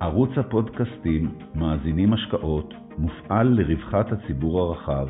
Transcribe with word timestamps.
ערוץ 0.00 0.30
הפודקאסטים 0.36 1.34
מאזינים 1.54 2.12
השקעות 2.12 2.74
מופעל 2.98 3.46
לרווחת 3.48 4.06
הציבור 4.12 4.60
הרחב, 4.60 5.08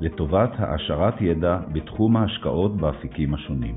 לטובת 0.00 0.50
העשרת 0.58 1.20
ידע 1.20 1.58
בתחום 1.72 2.16
ההשקעות 2.16 2.76
באפיקים 2.76 3.34
השונים. 3.34 3.76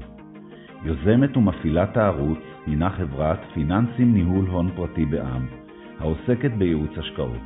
יוזמת 0.83 1.37
ומפעילת 1.37 1.97
הערוץ 1.97 2.39
הינה 2.65 2.89
חברת 2.89 3.39
פיננסים 3.53 4.13
ניהול 4.13 4.45
הון 4.45 4.71
פרטי 4.75 5.05
בע"מ, 5.05 5.47
העוסקת 5.99 6.51
בייעוץ 6.57 6.91
השקעות. 6.97 7.45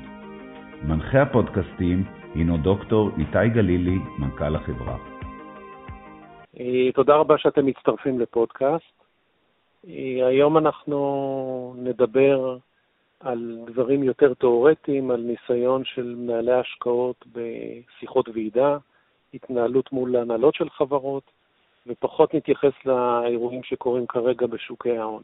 מנחה 0.83 1.21
הפודקאסטים 1.21 2.03
הינו 2.35 2.57
דוקטור 2.57 3.09
איתי 3.17 3.49
גלילי, 3.53 3.97
מנכ"ל 4.19 4.55
החברה. 4.55 4.97
אה, 6.59 6.91
תודה 6.93 7.15
רבה 7.15 7.37
שאתם 7.37 7.65
מצטרפים 7.65 8.19
לפודקאסט. 8.19 9.03
אה, 9.87 10.27
היום 10.27 10.57
אנחנו 10.57 11.75
נדבר 11.77 12.57
על 13.23 13.59
דברים 13.65 14.03
יותר 14.03 14.33
תיאורטיים, 14.33 15.11
על 15.11 15.21
ניסיון 15.21 15.85
של 15.85 16.15
מנהלי 16.15 16.53
השקעות 16.53 17.25
בשיחות 17.31 18.29
ועידה, 18.29 18.77
התנהלות 19.33 19.91
מול 19.91 20.15
הנהלות 20.15 20.55
של 20.55 20.69
חברות, 20.69 21.23
ופחות 21.87 22.33
נתייחס 22.33 22.73
לאירועים 22.85 23.63
שקורים 23.63 24.07
כרגע 24.07 24.47
בשוקי 24.47 24.97
ההון. 24.97 25.23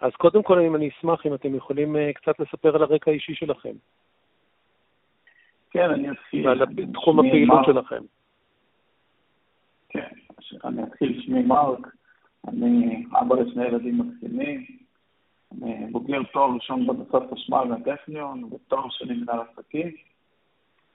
אז 0.00 0.12
קודם 0.12 0.42
כל, 0.42 0.58
אני 0.58 0.88
אשמח 0.88 1.26
אם 1.26 1.34
אתם 1.34 1.54
יכולים 1.54 1.96
אה, 1.96 2.12
קצת 2.12 2.40
לספר 2.40 2.76
על 2.76 2.82
הרקע 2.82 3.10
האישי 3.10 3.34
שלכם. 3.34 3.74
כן, 5.70 5.90
אני 5.90 6.10
אתחיל. 6.10 6.48
ועל 6.48 6.66
תחום 6.92 7.20
הפעילות. 7.20 7.64
שלכם. 7.64 8.02
כן, 9.88 10.08
אני 10.64 10.82
אתחיל, 10.82 11.22
שמי 11.22 11.42
מרק, 11.42 11.86
אני 12.48 13.04
אבא 13.20 13.36
לשני 13.36 13.64
ילדים 13.64 13.98
מקסימים, 13.98 14.64
בוגר 15.90 16.22
תואר 16.32 16.54
ראשון 16.54 16.86
בנדסת 16.86 17.32
חשמל 17.32 17.64
מהטכניון 17.64 18.44
ותואר 18.44 18.88
שני 18.90 19.14
מנהל 19.14 19.40
עסקים. 19.40 19.90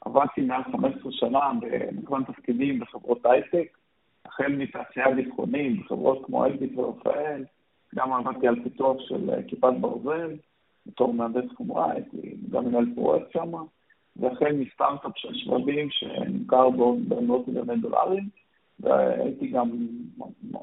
עבדתי 0.02 0.42
מעל 0.42 0.64
15 0.64 1.12
שנה 1.12 1.52
במגוון 1.62 2.24
תפקידים 2.24 2.80
בחברות 2.80 3.26
הייטק, 3.26 3.78
החל 4.26 4.48
מתעשייה 4.48 5.12
ביטחונית 5.16 5.80
בחברות 5.80 6.26
כמו 6.26 6.46
אלביט 6.46 6.78
ורפאל, 6.78 7.46
גם 7.96 8.14
עבדתי 8.14 8.48
על 8.48 8.64
פיתוח 8.64 8.98
של 9.00 9.30
כיפת 9.48 9.74
ברזל, 9.82 10.36
בתור 10.86 11.14
מהנדס 11.14 11.52
חומרה, 11.58 11.92
הייתי 11.92 12.36
גם 12.50 12.66
מנהל 12.66 12.86
פרויקט 12.96 13.32
שם, 13.32 13.52
והחל 14.16 14.54
מסטארט-אפ 14.54 15.12
של 15.16 15.34
שבבים 15.34 15.90
שנמכר 15.92 16.70
במאות 17.08 17.48
מיליוני 17.48 17.78
דולרים, 17.78 18.30
והייתי 18.80 19.48
גם, 19.48 19.70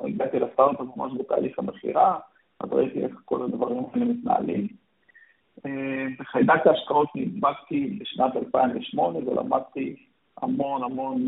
הגעתי 0.05 0.38
לסטארט-אפ 0.38 0.86
ממש 0.97 1.12
בתהליך 1.19 1.59
המכירה, 1.59 2.19
אז 2.62 2.68
ראיתי 2.72 3.05
איך 3.05 3.12
כל 3.24 3.42
הדברים 3.42 3.78
האלה 3.92 4.05
מתנהלים. 4.05 4.68
אה, 5.66 6.06
בחיידק 6.18 6.66
ההשקעות 6.66 7.08
נדבקתי 7.14 7.98
בשנת 8.00 8.36
2008 8.36 9.19
ולמדתי 9.19 9.96
המון 10.42 10.82
המון, 10.82 11.27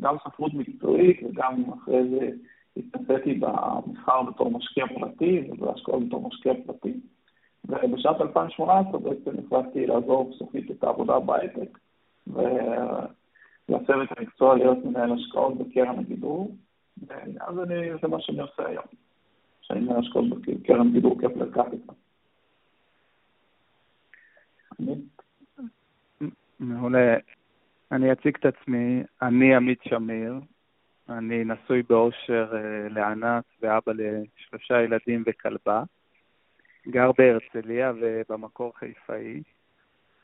גם 0.00 0.16
ספרות 0.28 0.54
מקצועית 0.54 1.20
וגם 1.22 1.64
אחרי 1.72 2.08
זה 2.10 2.30
התנסיתי 2.76 3.34
במסחר 3.34 4.22
בתור 4.22 4.50
משקיע 4.50 4.86
פרטי 4.86 5.40
ובהשקעות 5.50 6.06
בתור 6.08 6.28
משקיע 6.28 6.52
פרטי. 6.66 6.92
ובשנת 7.68 8.20
2018 8.20 9.00
בעצם 9.00 9.30
החלטתי 9.46 9.86
לעזוב 9.86 10.32
סופית 10.38 10.70
את 10.70 10.84
העבודה 10.84 11.18
בהייטק 11.18 11.78
ולהסב 12.26 13.98
את 14.02 14.18
המקצוע 14.18 14.56
להיות 14.56 14.84
מנהל 14.84 15.12
השקעות 15.12 15.58
בקרן 15.58 15.98
הגידור, 15.98 16.54
ואז 17.06 17.58
אני, 17.62 17.90
זה 18.02 18.08
מה 18.08 18.20
שאני 18.20 18.40
עושה 18.40 18.66
היום. 18.68 18.84
שאני 19.64 19.80
מנהל 19.80 19.98
השקעות 19.98 20.24
בקרן 20.28 20.92
גידור 20.92 21.18
קפלר 21.20 21.50
קפיטל. 21.50 21.92
מעולה. 26.60 27.16
אני 27.92 28.12
אציג 28.12 28.36
את 28.36 28.46
עצמי, 28.46 29.02
אני 29.22 29.54
עמית 29.54 29.78
שמיר, 29.82 30.34
אני 31.08 31.44
נשוי 31.44 31.82
באושר 31.82 32.52
אה, 32.54 32.88
לענת 32.88 33.44
ואבא 33.60 33.92
לשלושה 33.92 34.82
ילדים 34.82 35.22
וכלבה. 35.26 35.82
גר 36.88 37.10
בהרצליה 37.18 37.92
ובמקור 38.00 38.72
חיפאי. 38.78 39.42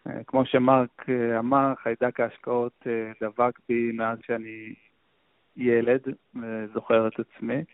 אה, 0.06 0.24
כמו 0.26 0.46
שמרק 0.46 1.04
אה, 1.08 1.38
אמר, 1.38 1.74
חיידק 1.82 2.20
ההשקעות 2.20 2.86
דבק 3.20 3.58
בי 3.68 3.92
מאז 3.92 4.18
שאני 4.26 4.74
ילד, 5.56 6.00
וזוכר 6.34 7.08
את 7.08 7.20
עצמי. 7.20 7.64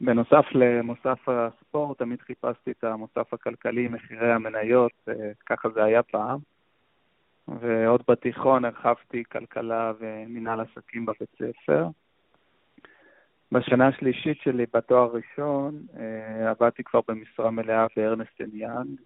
בנוסף 0.00 0.44
למוסף 0.54 1.28
הספורט, 1.28 1.98
תמיד 1.98 2.20
חיפשתי 2.20 2.70
את 2.70 2.84
המוסף 2.84 3.34
הכלכלי, 3.34 3.88
מחירי 3.88 4.32
המניות, 4.32 5.08
ככה 5.46 5.68
זה 5.74 5.84
היה 5.84 6.02
פעם. 6.02 6.38
ועוד 7.48 8.02
בתיכון 8.08 8.64
הרחבתי 8.64 9.24
כלכלה 9.32 9.92
ומנהל 10.00 10.60
עסקים 10.60 11.06
בבית 11.06 11.30
ספר. 11.38 11.88
בשנה 13.52 13.88
השלישית 13.88 14.38
שלי 14.42 14.64
בתואר 14.74 15.10
ראשון 15.12 15.82
אה, 15.98 16.50
עבדתי 16.50 16.84
כבר 16.84 17.00
במשרה 17.08 17.50
מלאה 17.50 17.86
בארנסט 17.96 18.40
יאנג 18.52 19.00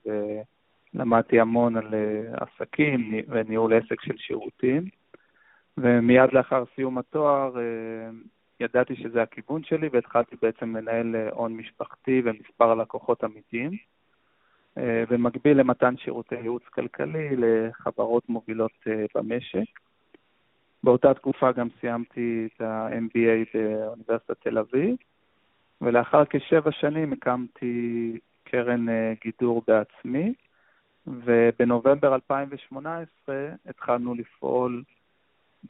ולמדתי 0.94 1.40
המון 1.40 1.76
על 1.76 1.94
אה, 1.94 2.34
עסקים 2.40 3.14
וניהול 3.28 3.74
עסק 3.74 4.00
של 4.00 4.16
שירותים. 4.16 4.84
ומיד 5.78 6.32
לאחר 6.32 6.64
סיום 6.74 6.98
התואר 6.98 7.58
אה, 7.58 8.10
ידעתי 8.60 8.96
שזה 8.96 9.22
הכיוון 9.22 9.64
שלי 9.64 9.88
והתחלתי 9.92 10.36
בעצם 10.42 10.76
לנהל 10.76 11.16
הון 11.30 11.56
משפחתי 11.56 12.22
ומספר 12.24 12.74
לקוחות 12.74 13.24
אמיתיים. 13.24 13.70
במקביל 15.10 15.58
למתן 15.58 15.96
שירותי 15.96 16.34
ייעוץ 16.34 16.62
כלכלי 16.62 17.28
לחברות 17.36 18.28
מובילות 18.28 18.86
במשק. 19.14 19.80
באותה 20.84 21.14
תקופה 21.14 21.52
גם 21.52 21.68
סיימתי 21.80 22.48
את 22.56 22.60
ה-MBA 22.60 23.48
באוניברסיטת 23.54 24.40
תל 24.40 24.58
אביב, 24.58 24.96
ולאחר 25.80 26.24
כשבע 26.30 26.72
שנים 26.72 27.12
הקמתי 27.12 28.18
קרן 28.44 28.88
אה, 28.88 29.12
גידור 29.24 29.62
בעצמי, 29.66 30.34
ובנובמבר 31.06 32.14
2018 32.14 33.48
התחלנו 33.66 34.14
לפעול, 34.14 34.82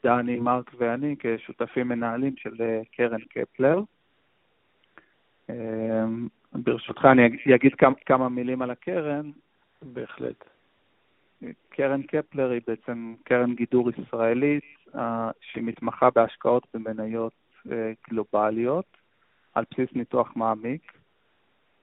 דני, 0.03 0.39
מרק 0.39 0.71
ואני, 0.77 1.15
כשותפים 1.19 1.87
מנהלים 1.87 2.37
של 2.37 2.61
אה, 2.61 2.81
קרן 2.91 3.21
קפלר. 3.21 3.79
אה, 5.49 6.05
ברשותך 6.53 7.05
אני 7.05 7.55
אגיד 7.55 7.71
כמה 8.05 8.29
מילים 8.29 8.61
על 8.61 8.71
הקרן. 8.71 9.31
בהחלט. 9.81 10.43
קרן 11.69 12.01
קפלר 12.01 12.49
היא 12.49 12.61
בעצם 12.67 13.15
קרן 13.23 13.55
גידור 13.55 13.89
ישראלית 13.89 14.63
שמתמחה 15.41 16.09
בהשקעות 16.09 16.67
במניות 16.73 17.33
אה, 17.71 17.91
גלובליות 18.09 18.97
על 19.53 19.63
בסיס 19.71 19.89
ניתוח 19.95 20.35
מעמיק. 20.35 20.91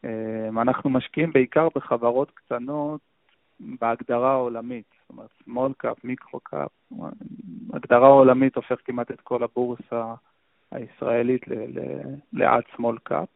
אה, 0.05 0.49
אנחנו 0.49 0.91
משקיעים 0.91 1.33
בעיקר 1.33 1.69
בחברות 1.75 2.31
קטנות 2.31 3.01
בהגדרה 3.61 4.33
העולמית, 4.33 4.95
אומרת 5.13 5.31
small 5.49 5.87
cap, 5.87 5.95
מיקרו 6.05 6.41
cap, 6.55 6.95
הגדרה 7.73 8.09
עולמית 8.09 8.57
הופך 8.57 8.77
כמעט 8.85 9.11
את 9.11 9.21
כל 9.21 9.43
הבורסה 9.43 10.15
הישראלית 10.71 11.43
לעד 12.33 12.63
small 12.77 13.11
cap. 13.11 13.27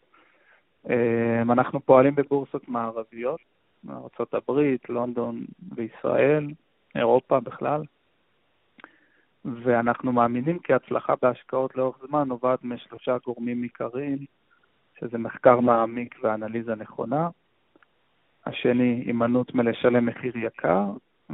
אה, 0.90 1.42
אנחנו 1.42 1.80
פועלים 1.80 2.14
בבורסות 2.14 2.68
מערביות, 2.68 3.40
ארה"ב, 3.88 4.60
לונדון 4.88 5.44
וישראל, 5.76 6.46
אירופה 6.94 7.40
בכלל. 7.40 7.82
ואנחנו 9.44 10.12
מאמינים 10.12 10.58
כי 10.58 10.72
הצלחה 10.72 11.14
בהשקעות 11.22 11.76
לאורך 11.76 11.96
זמן 12.08 12.28
נובעת 12.28 12.64
משלושה 12.64 13.16
גורמים 13.26 13.62
עיקריים, 13.62 14.18
שזה 15.00 15.18
מחקר 15.18 15.60
מעמיק 15.60 16.14
ואנליזה 16.22 16.74
נכונה, 16.74 17.28
השני, 18.46 19.02
הימנעות 19.06 19.54
מלשלם 19.54 20.06
מחיר 20.06 20.38
יקר, 20.38 20.84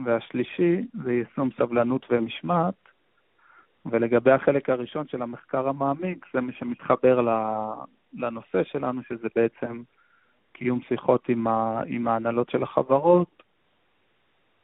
והשלישי 0.05 0.87
זה 1.05 1.13
יישום 1.13 1.51
סבלנות 1.59 2.07
ומשמעת, 2.11 2.75
ולגבי 3.87 4.31
החלק 4.31 4.71
הראשון 4.71 5.09
של 5.09 5.23
המחקר 5.23 5.69
המעמיק, 5.69 6.27
זה 6.35 6.41
מי 6.41 6.53
שמתחבר 6.53 7.21
לנושא 8.13 8.65
שלנו, 8.65 9.03
שזה 9.09 9.29
בעצם 9.37 9.83
קיום 10.53 10.81
שיחות 10.89 11.29
עם, 11.29 11.47
ה, 11.47 11.83
עם 11.87 12.09
ההנהלות 12.09 12.51
של 12.51 12.63
החברות, 12.63 13.43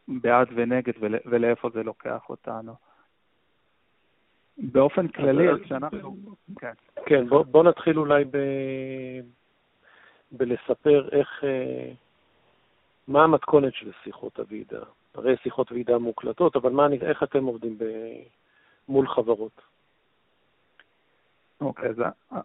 בעד 0.08 0.48
ונגד 0.54 0.92
ולאיפה 1.26 1.70
זה 1.70 1.82
לוקח 1.82 2.28
אותנו. 2.28 2.75
באופן 4.58 5.08
כללי, 5.08 5.64
כשאנחנו... 5.64 6.16
כן, 6.58 6.72
כן 7.06 7.28
בוא, 7.28 7.42
בוא 7.42 7.64
נתחיל 7.64 7.98
אולי 7.98 8.25
ב... 8.25 8.36
בלספר 10.32 11.08
איך... 11.12 11.44
אה, 11.44 11.92
מה 13.08 13.25
המתכונת 13.25 13.75
של 13.75 13.90
שיחות 14.04 14.38
הוועידה? 14.38 14.80
הרי 15.19 15.37
שיחות 15.43 15.73
ועידה 15.73 15.99
מוקלטות, 15.99 16.56
אבל 16.56 16.73
מה, 16.73 16.87
איך 17.03 17.23
אתם 17.23 17.44
עובדים 17.44 17.79
ב... 17.79 17.85
מול 18.88 19.09
חברות? 19.09 19.61
אוקיי, 21.61 21.88
אז, 21.88 21.97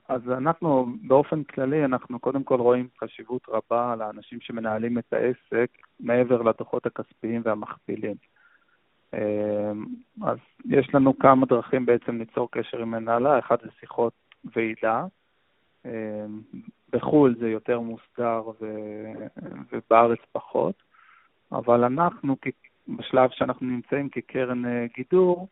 אז 0.08 0.31
אנחנו 0.31 0.86
באופן 1.08 1.44
כללי, 1.44 1.86
אנחנו 1.86 2.20
קודם 2.20 2.44
כל 2.44 2.60
רואים 2.60 2.88
חשיבות 3.00 3.42
רבה 3.50 3.96
לאנשים 3.96 4.42
שמנהלים 4.42 4.98
את 4.98 5.14
העסק 5.14 5.70
מעבר 6.00 6.42
לדוחות 6.42 6.86
הכספיים 6.86 7.42
והמכפילים. 7.46 8.16
אמ, 9.14 9.86
אז 10.24 10.38
יש 10.66 10.94
לנו 10.94 11.19
כמה 11.19 11.46
דרכים 11.46 11.86
בעצם 11.86 12.18
ליצור 12.18 12.52
קשר 12.52 12.81
עם 12.81 12.92
מנהלה, 12.92 13.40
אחד 13.40 13.58
זה 13.62 13.69
שיחות 13.80 14.14
ועידה. 14.56 15.06
אמ, 15.86 16.42
בחו"ל 16.92 17.36
זה 17.40 17.50
יותר 17.50 17.80
מוסדר 17.80 18.42
ו... 18.62 18.66
ובארץ 19.72 20.19
פחות, 20.31 20.76
אבל 21.54 21.84
אנחנו, 21.84 22.36
בשלב 22.88 23.30
שאנחנו 23.30 23.68
נמצאים 23.68 24.10
כקרן 24.10 24.66
אה, 24.66 24.86
גידור, 24.96 25.48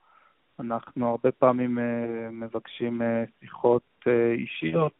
אנחנו 0.60 1.10
הרבה 1.10 1.32
פעמים 1.32 1.80
אה, 1.80 2.30
מבקשים 2.32 3.02
אה, 3.02 3.24
שיחות 3.40 3.84
אישיות 4.34 4.94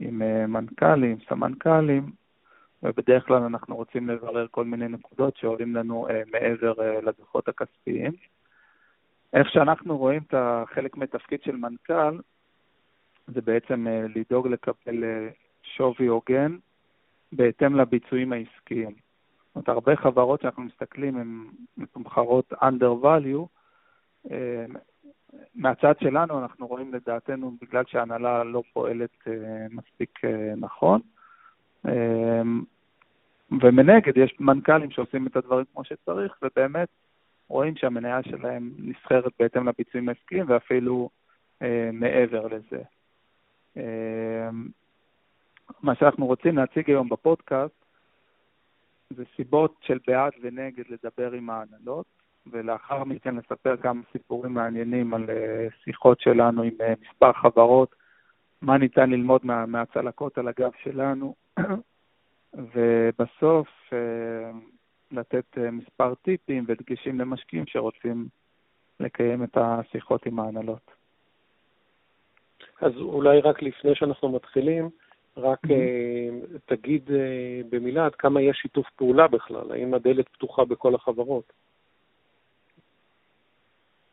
עם 0.00 0.22
מנכ"לים, 0.48 1.16
סמנכ"לים, 1.28 2.12
ובדרך 2.82 3.26
כלל 3.26 3.42
אנחנו 3.42 3.76
רוצים 3.76 4.08
לברר 4.08 4.46
כל 4.50 4.64
מיני 4.64 4.88
נקודות 4.88 5.36
שעולים 5.36 5.76
לנו 5.76 6.06
מעבר 6.32 7.00
לדוחות 7.00 7.48
הכספיים. 7.48 8.12
איך 9.32 9.48
שאנחנו 9.50 9.98
רואים 9.98 10.22
את 10.28 10.34
החלק 10.36 10.96
מתפקיד 10.96 11.42
של 11.42 11.56
מנכ"ל, 11.56 12.18
זה 13.26 13.40
בעצם 13.40 13.86
לדאוג 14.14 14.48
לקבל 14.48 15.04
שווי 15.62 16.06
הוגן 16.06 16.56
בהתאם 17.32 17.76
לביצועים 17.76 18.32
העסקיים. 18.32 18.94
זאת 19.54 19.68
אומרת, 19.68 19.68
הרבה 19.68 19.96
חברות 19.96 20.40
שאנחנו 20.40 20.62
מסתכלים 20.62 21.16
הן 21.16 21.44
מתומחרות 21.76 22.52
under 22.52 23.04
value. 23.04 23.46
אה, 24.30 24.64
מהצד 25.54 25.94
שלנו 26.00 26.42
אנחנו 26.42 26.66
רואים 26.66 26.94
לדעתנו, 26.94 27.56
בגלל 27.62 27.84
שההנהלה 27.86 28.44
לא 28.44 28.62
פועלת 28.72 29.10
אה, 29.26 29.66
מספיק 29.70 30.24
אה, 30.24 30.54
נכון, 30.56 31.00
ומנגד 33.62 34.16
יש 34.16 34.36
מנכ"לים 34.40 34.90
שעושים 34.90 35.26
את 35.26 35.36
הדברים 35.36 35.64
כמו 35.72 35.84
שצריך, 35.84 36.32
ובאמת 36.42 36.88
רואים 37.48 37.76
שהמניה 37.76 38.22
שלהם 38.22 38.70
נסחרת 38.78 39.32
בהתאם 39.38 39.68
לביצועים 39.68 40.08
העסקיים 40.08 40.44
ואפילו 40.48 41.10
מעבר 41.92 42.46
לזה. 42.46 42.82
מה 45.82 45.94
שאנחנו 45.94 46.26
רוצים 46.26 46.56
להציג 46.56 46.90
היום 46.90 47.08
בפודקאסט 47.08 47.83
זה 49.10 49.24
סיבות 49.36 49.74
של 49.82 49.98
בעד 50.06 50.32
ונגד 50.42 50.84
לדבר 50.88 51.32
עם 51.32 51.50
ההנהלות, 51.50 52.06
ולאחר 52.46 53.04
מכן 53.04 53.36
לספר 53.36 53.76
כמה 53.76 54.02
סיפורים 54.12 54.54
מעניינים 54.54 55.14
על 55.14 55.30
אה, 55.30 55.66
שיחות 55.84 56.20
שלנו 56.20 56.62
עם 56.62 56.72
אה, 56.80 56.94
מספר 57.02 57.32
חברות, 57.32 57.94
מה 58.62 58.78
ניתן 58.78 59.10
ללמוד 59.10 59.40
מה, 59.46 59.66
מהצלקות 59.66 60.38
על 60.38 60.48
הגב 60.48 60.70
שלנו, 60.82 61.34
ובסוף 62.74 63.68
אה, 63.92 64.50
לתת 65.10 65.58
מספר 65.72 66.14
טיפים 66.14 66.64
ודגשים 66.68 67.20
למשקיעים 67.20 67.66
שרוצים 67.66 68.28
לקיים 69.00 69.44
את 69.44 69.56
השיחות 69.56 70.26
עם 70.26 70.38
ההנהלות. 70.38 70.90
אז 72.80 72.92
אולי 72.96 73.40
רק 73.40 73.62
לפני 73.62 73.94
שאנחנו 73.94 74.28
מתחילים, 74.28 74.90
רק 75.36 75.64
mm-hmm. 75.64 76.58
תגיד 76.64 77.10
אה, 77.10 77.60
במילה 77.70 78.06
עד 78.06 78.14
כמה 78.14 78.42
יש 78.42 78.56
שיתוף 78.56 78.86
פעולה 78.96 79.28
בכלל, 79.28 79.72
האם 79.72 79.94
הדלת 79.94 80.28
פתוחה 80.28 80.64
בכל 80.64 80.94
החברות? 80.94 81.52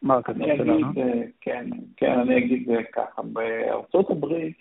מרק, 0.03 0.29
אני 0.29 0.53
אגיד, 0.53 0.85
אה, 0.97 1.21
כן, 1.41 1.69
כן, 1.97 2.19
אני 2.19 2.37
אגיד 2.37 2.69
ככה, 2.93 3.21
בארצות 3.21 4.09
הברית, 4.09 4.57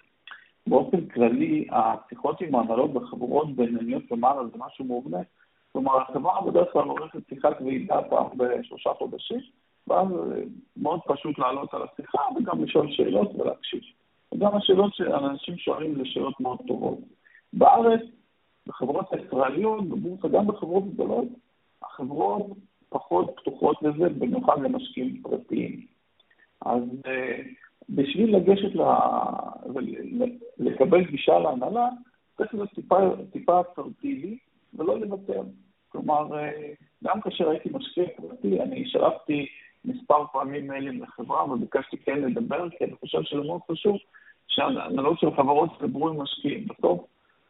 באופן 0.67 1.07
כללי, 1.07 1.67
השיחות 1.71 2.41
עם 2.41 2.55
ההנהלות 2.55 2.93
בחברות 2.93 3.57
בינוניות 3.57 4.13
ומעלה 4.13 4.47
זה 4.47 4.59
משהו 4.59 4.85
מובנה. 4.85 5.19
כלומר, 5.73 6.01
החברה 6.01 6.41
בדרך 6.47 6.73
כלל 6.73 6.85
עורכת 6.85 7.19
שיחת 7.29 7.61
ועידה 7.61 8.03
פעם 8.03 8.27
בשלושה 8.37 8.91
חודשים, 8.95 9.41
ואז 9.89 10.09
מאוד 10.77 11.01
פשוט 11.07 11.39
לעלות 11.39 11.75
על 11.75 11.83
השיחה 11.83 12.19
וגם 12.37 12.65
לשאול 12.65 12.91
שאלות 12.91 13.31
ולהקשיב. 13.35 13.81
וגם 14.35 14.57
השאלות 14.57 14.95
שאנשים 14.95 15.57
שואלים 15.59 15.95
זה 15.95 16.05
שאלות 16.05 16.41
מאוד 16.41 16.59
טובות. 16.67 16.99
בארץ, 17.53 18.01
בחברות 18.67 19.13
הישראליות, 19.13 19.89
בבורסה, 19.89 20.29
גם 20.29 20.47
בחברות 20.47 20.95
גדולות, 20.95 21.29
החברות 21.83 22.47
פחות 22.89 23.35
פתוחות 23.37 23.83
לזה, 23.83 24.09
במיוחד 24.09 24.63
למשקיעים 24.63 25.23
פרטיים. 25.23 25.87
אז 26.61 26.83
uh, 26.83 27.09
בשביל 27.89 28.37
לגשת 28.37 28.75
ל... 28.75 28.83
לקבל 30.59 31.05
גישה 31.05 31.39
להנהלה, 31.39 31.89
צריך 32.37 32.55
להיות 32.55 32.71
טיפה, 32.75 32.97
טיפה 33.33 33.61
אסרטיבי 33.61 34.39
ולא 34.75 35.01
לוותר. 35.01 35.43
כלומר, 35.89 36.29
uh, 36.29 36.85
גם 37.05 37.21
כאשר 37.21 37.51
הייתי 37.51 37.69
משקיע 37.73 38.05
פרטי, 38.17 38.61
אני 38.61 38.89
שלחתי 38.89 39.47
מספר 39.85 40.27
פעמים 40.33 40.69
מיילים 40.69 41.03
לחברה 41.03 41.53
וביקשתי 41.53 41.97
כן 41.97 42.21
לדבר, 42.21 42.71
כי 42.71 42.85
אני 42.85 42.95
חושב 43.01 43.23
שזה 43.23 43.41
מאוד 43.41 43.61
חשוב 43.71 43.97
שהנהלות 44.49 45.21
של 45.21 45.37
חברות 45.37 45.71
ידברו 45.83 46.09
עם 46.09 46.23
משקיעים. 46.23 46.67
בסוף, 46.69 47.01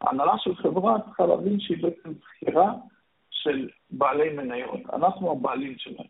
ההנהלה 0.01 0.33
של 0.37 0.55
חברה 0.55 1.01
צריכה 1.01 1.25
להבין 1.25 1.59
שהיא 1.59 1.83
בעצם 1.83 2.13
בחירה 2.13 2.73
של 3.29 3.69
בעלי 3.91 4.29
מניות. 4.29 4.79
אנחנו 4.93 5.31
הבעלים 5.31 5.75
שלהם. 5.77 6.07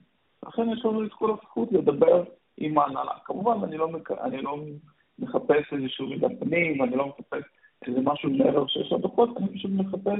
לכן 0.47 0.69
יש 0.69 0.85
לנו 0.85 1.05
את 1.05 1.13
כל 1.13 1.31
הזכות 1.31 1.71
לדבר 1.71 2.23
עם 2.57 2.77
ההנהלה. 2.77 3.11
כמובן, 3.25 3.63
אני 3.63 3.77
לא, 3.77 3.87
מק... 3.87 4.11
אני 4.11 4.41
לא 4.41 4.57
מחפש 5.19 5.73
איזשהו 5.73 6.07
מידע 6.07 6.27
פנים, 6.39 6.83
אני 6.83 6.95
לא 6.95 7.07
מחפש 7.07 7.43
איזה 7.87 7.99
משהו 8.03 8.29
מעבר 8.29 8.67
שיש 8.67 8.91
לדוחות, 8.91 9.37
אני 9.37 9.47
פשוט 9.57 9.71
מחפש 9.71 10.19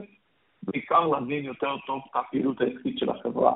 בעיקר 0.64 1.08
להבין 1.08 1.46
יותר 1.46 1.76
טוב 1.88 2.02
את 2.12 2.16
הפעילות 2.16 2.62
העסקית 2.62 2.98
של 2.98 3.10
החברה. 3.10 3.54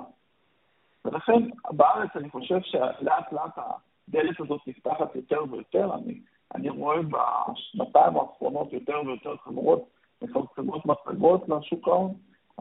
ולכן 1.05 1.49
בארץ 1.71 2.09
אני 2.15 2.29
חושב 2.29 2.59
שלאט 2.61 3.33
לאט 3.33 3.57
הדלת 3.57 4.39
הזאת 4.39 4.61
נפתחת 4.67 5.15
יותר 5.15 5.43
ויותר. 5.51 5.95
אני 5.95 6.19
אני 6.55 6.69
רואה 6.69 6.97
בשנתיים 7.01 8.17
האחרונות 8.17 8.73
יותר 8.73 9.01
ויותר 9.05 9.37
חברות 9.37 9.89
מפרסמות 10.21 10.85
מצגות 10.85 11.49
לשוק 11.49 11.87
ההון, 11.87 12.13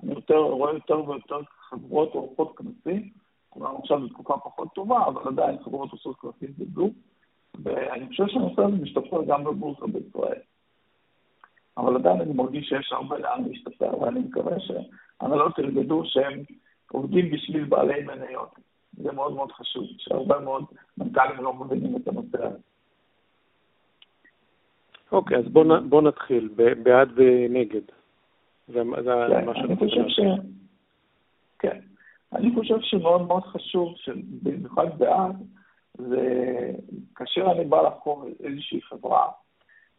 אני 0.03 0.13
יותר, 0.13 0.37
רואה 0.37 0.73
יותר 0.73 1.09
ויותר 1.09 1.41
חברות 1.69 2.15
עורכות 2.15 2.57
כנסים, 2.57 3.11
כלומר 3.51 3.77
עכשיו 3.79 4.01
זו 4.01 4.09
תקופה 4.09 4.39
פחות 4.39 4.69
טובה, 4.75 5.07
אבל 5.07 5.29
עדיין 5.29 5.59
חברות 5.65 5.91
עושות 5.93 6.17
כנסים 6.17 6.55
בזום, 6.59 6.91
ואני 7.63 8.09
חושב 8.09 8.27
שהנושא 8.27 8.63
הזה 8.63 8.77
משתפר 8.77 9.25
גם 9.27 9.45
בבורסה 9.45 9.87
בישראל. 9.87 10.41
אבל 11.77 11.97
עדיין 11.97 12.21
אני 12.21 12.33
מרגיש 12.33 12.69
שיש 12.69 12.93
הרבה 12.93 13.19
לאן 13.19 13.45
להשתפר, 13.49 13.99
ואני 14.01 14.21
מקווה 14.21 14.57
שהנהלות 14.61 15.59
ירגדו 15.59 16.03
שהם 16.05 16.43
עובדים 16.95 17.31
בשביל 17.31 17.65
בעלי 17.65 18.03
מניות. 18.03 18.55
זה 18.93 19.13
מאוד 19.13 19.35
מאוד 19.35 19.53
חשוב, 19.53 19.85
שהרבה 19.99 20.41
מאוד 20.41 20.65
מנכ"לים 20.99 21.45
לא 21.45 21.55
מבינים 21.55 21.97
את 21.97 22.09
הנושא 22.09 22.47
הזה. 22.47 22.59
אוקיי, 25.13 25.39
אז 25.39 25.45
בוא, 25.49 25.65
בוא 25.89 26.03
נתחיל, 26.03 26.49
בעד 26.83 27.09
ונגד. 27.17 27.81
זה, 28.69 28.83
זה 29.05 29.11
כן, 29.31 29.45
מה 29.45 29.55
שאני 29.55 29.77
חושב 29.77 30.09
ש... 30.09 30.21
כן. 31.59 31.81
אני 32.33 32.55
חושב 32.55 32.75
שמאוד 32.81 33.23
מאוד 33.27 33.43
חשוב, 33.43 33.95
במיוחד 34.43 34.99
בעד, 34.99 35.37
זה 35.99 36.23
כאשר 37.15 37.53
אני 37.53 37.65
בא 37.65 37.83
לחקור 37.83 38.25
איזושהי 38.45 38.83
חברה, 38.83 39.29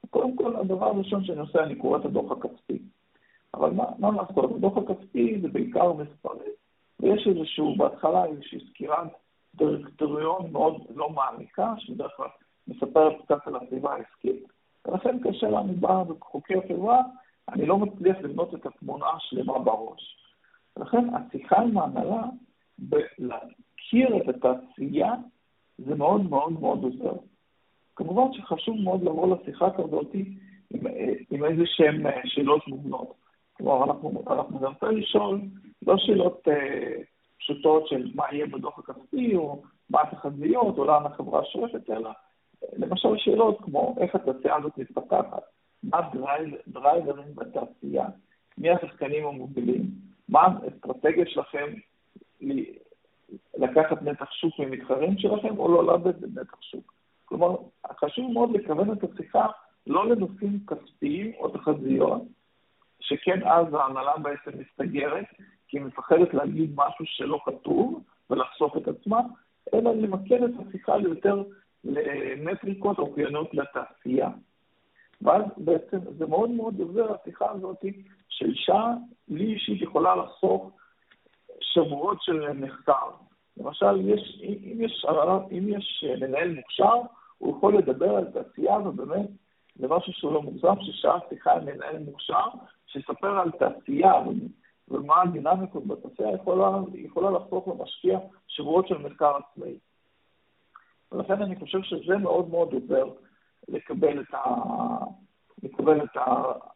קודם 0.09 0.35
כל, 0.35 0.55
הדבר 0.55 0.85
הראשון 0.85 1.23
שאני 1.23 1.39
עושה, 1.39 1.63
אני 1.63 1.75
קורא 1.75 1.97
את 1.99 2.05
הדוח 2.05 2.31
הכספי. 2.31 2.79
אבל 3.53 3.69
מה, 3.69 3.83
מה 3.99 4.09
לעשות? 4.11 4.51
הדוח 4.55 4.77
הכספי 4.77 5.41
זה 5.41 5.47
בעיקר 5.47 5.93
מספרים, 5.93 6.51
ויש 6.99 7.27
איזשהו, 7.27 7.75
בהתחלה 7.75 8.25
איזושהי 8.25 8.59
סקירת 8.69 9.07
דירקטוריון 9.55 10.51
מאוד 10.51 10.81
לא 10.95 11.09
מעמיקה, 11.09 11.73
שבדרך 11.77 12.11
כלל 12.17 12.27
מספרת 12.67 13.13
קצת 13.25 13.47
על 13.47 13.55
הסביבה 13.55 13.93
העסקית. 13.93 14.43
ולכן 14.87 15.23
כאשר 15.23 15.59
אני 15.59 15.73
בא 15.73 16.03
וחוקר 16.07 16.59
חברה, 16.67 17.01
אני 17.49 17.65
לא 17.65 17.77
מצליח 17.77 18.17
לבנות 18.17 18.55
את 18.55 18.65
התמונה 18.65 19.05
השלמה 19.15 19.59
בראש. 19.59 20.17
ולכן 20.77 21.05
השיחה 21.15 21.61
עם 21.61 21.77
ההנהלה, 21.77 22.23
להכיר 23.19 24.17
את 24.17 24.35
התעשייה, 24.35 25.13
זה 25.77 25.95
מאוד 25.95 26.29
מאוד 26.29 26.59
מאוד 26.59 26.83
עוזר. 26.83 27.17
כמובן 27.95 28.33
שחשוב 28.33 28.75
מאוד 28.83 29.03
לבוא 29.03 29.35
לשיחה 29.35 29.69
כזאת 29.77 30.13
עם, 30.13 30.87
עם 31.31 31.45
איזה 31.45 31.63
שהן 31.65 32.05
אה, 32.05 32.21
שאלות 32.25 32.67
מובנות. 32.67 33.13
כלומר, 33.53 33.83
אנחנו, 33.83 34.23
אנחנו 34.27 34.59
גם 34.59 34.73
צריכים 34.79 34.97
לשאול 34.97 35.41
לא 35.87 35.97
שאלות 35.97 36.47
אה, 36.47 37.01
פשוטות 37.39 37.87
של 37.87 38.11
מה 38.15 38.23
יהיה 38.31 38.45
בדוח 38.45 38.79
הכספי, 38.79 39.35
או 39.35 39.63
מה 39.89 40.01
התחזיות, 40.01 40.77
או 40.77 40.85
לאן 40.85 41.05
החברה 41.05 41.45
שואפת, 41.45 41.89
אלא 41.89 42.09
למשל 42.73 43.17
שאלות 43.17 43.57
כמו 43.61 43.95
איך 43.99 44.15
התעשייה 44.15 44.55
הזאת 44.55 44.77
מתפתחת, 44.77 45.43
מה 45.83 46.09
דרייברים 46.67 47.35
בתעשייה, 47.35 48.05
מי 48.57 48.69
השחקנים 48.69 49.27
המובילים, 49.27 49.81
מה 50.29 50.41
האסטרטגיה 50.41 51.25
שלכם 51.27 51.73
לקחת 53.57 54.01
נתח 54.01 54.31
שוק 54.31 54.59
ממתחרים 54.59 55.17
שלכם 55.17 55.59
או 55.59 55.71
לא 55.71 55.85
לאבד 55.85 56.39
נתח 56.39 56.61
שוק. 56.61 56.93
כלומר, 57.25 57.55
חשוב 57.99 58.31
מאוד 58.31 58.51
לכוון 58.51 58.91
את 58.91 59.03
השיחה 59.03 59.47
לא 59.87 60.09
לנושאים 60.09 60.59
כספיים 60.67 61.31
או 61.37 61.49
תחזיות, 61.49 62.21
שכן 62.99 63.47
אז 63.47 63.73
ההנהלה 63.73 64.17
בעצם 64.17 64.51
מסתגרת, 64.59 65.25
כי 65.67 65.77
היא 65.77 65.85
מפחדת 65.85 66.33
להגיד 66.33 66.71
משהו 66.75 67.05
שלא 67.05 67.39
כתוב 67.45 68.03
ולחשוף 68.29 68.77
את 68.77 68.87
עצמה, 68.87 69.19
אלא 69.73 69.93
למקד 69.93 70.43
את 70.43 70.51
השיחה 70.67 70.97
ליותר 70.97 71.43
למטריקות 71.83 72.99
או 72.99 73.13
קיינות 73.13 73.53
לתעשייה. 73.53 74.29
ואז 75.21 75.43
בעצם 75.57 75.97
זה 76.17 76.27
מאוד 76.27 76.49
מאוד 76.49 76.79
עוזר, 76.79 77.13
השיחה 77.13 77.51
הזאת, 77.51 77.85
שאישה, 78.29 78.93
לי 79.27 79.53
אישית 79.53 79.81
יכולה 79.81 80.15
לחסוך 80.15 80.71
שבועות 81.61 82.17
של 82.21 82.53
מחקר. 82.53 83.09
למשל, 83.57 84.09
יש, 84.09 84.41
אם, 84.43 84.81
יש, 84.81 85.05
אם 85.51 85.69
יש 85.69 86.05
מנהל 86.21 86.55
מוכשר, 86.55 86.95
הוא 87.37 87.57
יכול 87.57 87.77
לדבר 87.77 88.15
על 88.15 88.25
תעשייה, 88.25 88.79
ובאמת, 88.79 89.29
זה 89.75 89.87
משהו 89.87 90.13
שהוא 90.13 90.33
לא 90.33 90.41
מוגזם, 90.41 90.75
ששעה 90.81 91.19
שיחה 91.29 91.51
עם 91.51 91.65
מנהל 91.65 91.99
מוכשר, 91.99 92.47
שיספר 92.87 93.39
על 93.39 93.51
תעשייה 93.51 94.13
ומה 94.87 95.21
הדינמיקות 95.21 95.87
בתעשייה, 95.87 96.35
יכולה, 96.35 96.79
יכולה 96.93 97.31
לחסוך 97.31 97.67
למשקיע 97.67 98.19
שבועות 98.47 98.87
של 98.87 98.97
מחקר 98.97 99.35
עצמאי. 99.35 99.77
ולכן 101.11 101.41
אני 101.41 101.55
חושב 101.55 101.81
שזה 101.81 102.17
מאוד 102.17 102.49
מאוד 102.49 102.73
עוזר 102.73 103.05
לקבל 103.67 104.21
את, 104.21 104.33
ה... 104.33 104.43
לקבל 105.63 106.03
את 106.03 106.17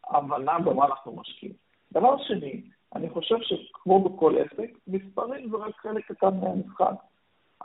ההבנה 0.03 0.59
במה 0.59 0.85
אנחנו 0.85 1.15
משקיעים. 1.15 1.55
דבר 1.91 2.15
שני, 2.27 2.61
אני 2.95 3.09
חושב 3.09 3.35
שכמו 3.41 4.09
בכל 4.09 4.35
עסק, 4.37 4.71
מספרים 4.87 5.49
זה 5.49 5.57
רק 5.57 5.75
חלק 5.75 6.11
קטן 6.11 6.39
מהמשחק. 6.41 6.93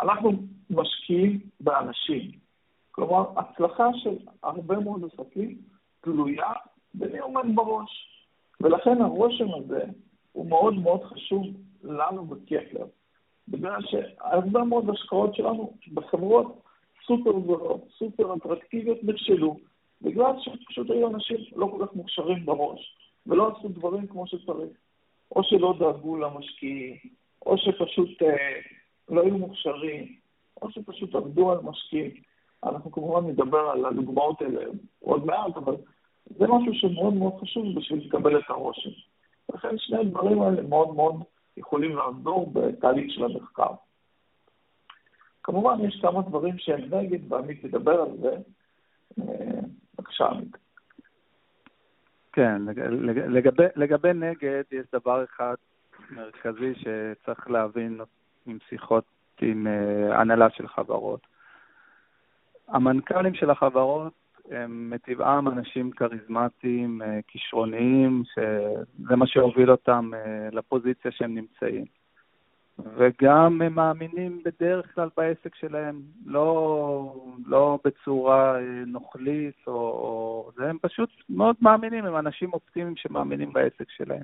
אנחנו 0.01 0.33
משקיעים 0.71 1.41
באנשים. 1.61 2.31
כלומר, 2.91 3.25
הצלחה 3.37 3.89
של 3.95 4.17
הרבה 4.43 4.81
מאוד 4.81 5.05
עסקים 5.05 5.59
תלויה 6.01 6.53
במי 6.95 7.19
עומד 7.19 7.45
בראש. 7.55 8.11
ולכן 8.61 9.03
הרושם 9.03 9.55
הזה 9.55 9.85
הוא 10.35 10.47
מאוד 10.47 10.75
מאוד 10.75 11.05
חשוב 11.05 11.47
לנו 11.83 12.27
בקפלר. 12.27 12.87
בגלל 13.49 13.81
שהרבה 13.83 14.65
מאוד 14.65 14.91
השקעות 14.91 15.35
שלנו 15.35 15.73
בחברות 15.95 16.63
סופר 17.07 17.41
זולות, 17.47 17.85
סופר 17.99 18.35
אטרקטיביות 18.35 18.99
נכשלו, 19.03 19.57
בגלל 20.03 20.33
שפשוט 20.41 20.91
היו 20.91 21.09
אנשים 21.09 21.37
לא 21.57 21.67
כל 21.67 21.87
כך 21.87 21.95
מוכשרים 21.95 22.47
בראש, 22.47 22.97
ולא 23.27 23.49
עשו 23.49 23.69
דברים 23.69 24.07
כמו 24.07 24.27
שצריך. 24.27 24.71
או 25.37 25.45
שלא 25.45 25.75
דאגו 25.79 26.17
למשקיעים, 26.17 26.97
או 27.47 27.59
שפשוט 27.59 28.23
אה, 28.23 28.61
לא 29.09 29.23
היו 29.23 29.39
מוכשרים, 29.39 30.15
או 30.63 30.71
שפשוט 30.71 31.15
עבדו 31.15 31.53
על 31.53 31.59
משקיעים. 31.63 32.11
אנחנו 32.65 32.93
כמובן 32.93 33.27
נדבר 33.27 33.59
על 33.59 33.87
הדוגמאות 33.87 34.43
האלה 34.43 34.65
עוד 35.01 35.27
מעט, 35.27 35.57
אבל 35.57 35.77
זה 36.27 36.47
משהו 36.47 36.75
שמאוד 36.75 37.15
מאוד 37.15 37.33
חשוב 37.41 37.79
בשביל 37.79 38.07
לקבל 38.07 38.39
את 38.39 38.45
הרושם. 38.49 38.91
לכן 39.55 39.79
שני 39.79 39.99
הדברים 39.99 40.43
האלה 40.43 40.63
מאוד 40.63 40.95
מאוד 40.95 41.23
יכולים 41.57 41.97
לעזור 41.97 42.53
בתהליך 42.53 43.13
של 43.13 43.25
המחקר. 43.25 43.71
כמובן, 45.43 45.81
יש 45.81 45.99
כמה 46.03 46.23
דברים 46.23 46.59
שהם 46.59 46.95
נגד, 46.95 47.33
ועמית 47.33 47.65
ידבר 47.65 48.01
על 48.01 48.17
זה. 48.21 48.37
אה, 49.19 49.61
בבקשה, 49.99 50.27
עמית. 50.27 50.57
כן, 52.33 52.63
לגבי, 53.29 53.65
לגבי 53.77 54.13
נגד, 54.13 54.63
יש 54.73 54.87
דבר 54.93 55.25
אחד 55.25 55.55
מרכזי 56.11 56.73
שצריך 56.75 57.51
להבין 57.51 58.01
עם 58.47 58.59
שיחות 58.69 59.05
עם 59.41 59.67
uh, 59.67 60.15
הנהלה 60.15 60.51
של 60.51 60.69
חברות. 60.69 61.27
המנכ"לים 62.69 63.35
של 63.35 63.51
החברות 63.51 64.13
הם 64.51 64.91
מטבעם 64.91 65.49
אנשים 65.49 65.91
כריזמטיים, 65.91 67.03
uh, 67.03 67.05
כישרוניים, 67.29 68.23
שזה 68.35 69.17
מה 69.17 69.27
שהוביל 69.27 69.71
אותם 69.71 70.11
uh, 70.13 70.55
לפוזיציה 70.55 71.11
שהם 71.11 71.35
נמצאים. 71.35 71.85
וגם 72.79 73.63
הם 73.63 73.75
מאמינים 73.75 74.43
בדרך 74.45 74.95
כלל 74.95 75.09
בעסק 75.17 75.55
שלהם, 75.55 76.03
לא, 76.27 77.15
לא 77.47 77.79
בצורה 77.85 78.57
אה, 78.57 78.83
נוכלית 78.87 79.57
או, 79.67 79.73
או... 79.73 80.51
זה, 80.57 80.71
הם 80.71 80.79
פשוט 80.83 81.11
מאוד 81.29 81.57
מאמינים, 81.63 82.05
הם 82.05 82.17
אנשים 82.17 82.53
אופטימיים 82.53 82.97
שמאמינים 82.97 83.53
בעסק 83.53 83.91
שלהם. 83.91 84.23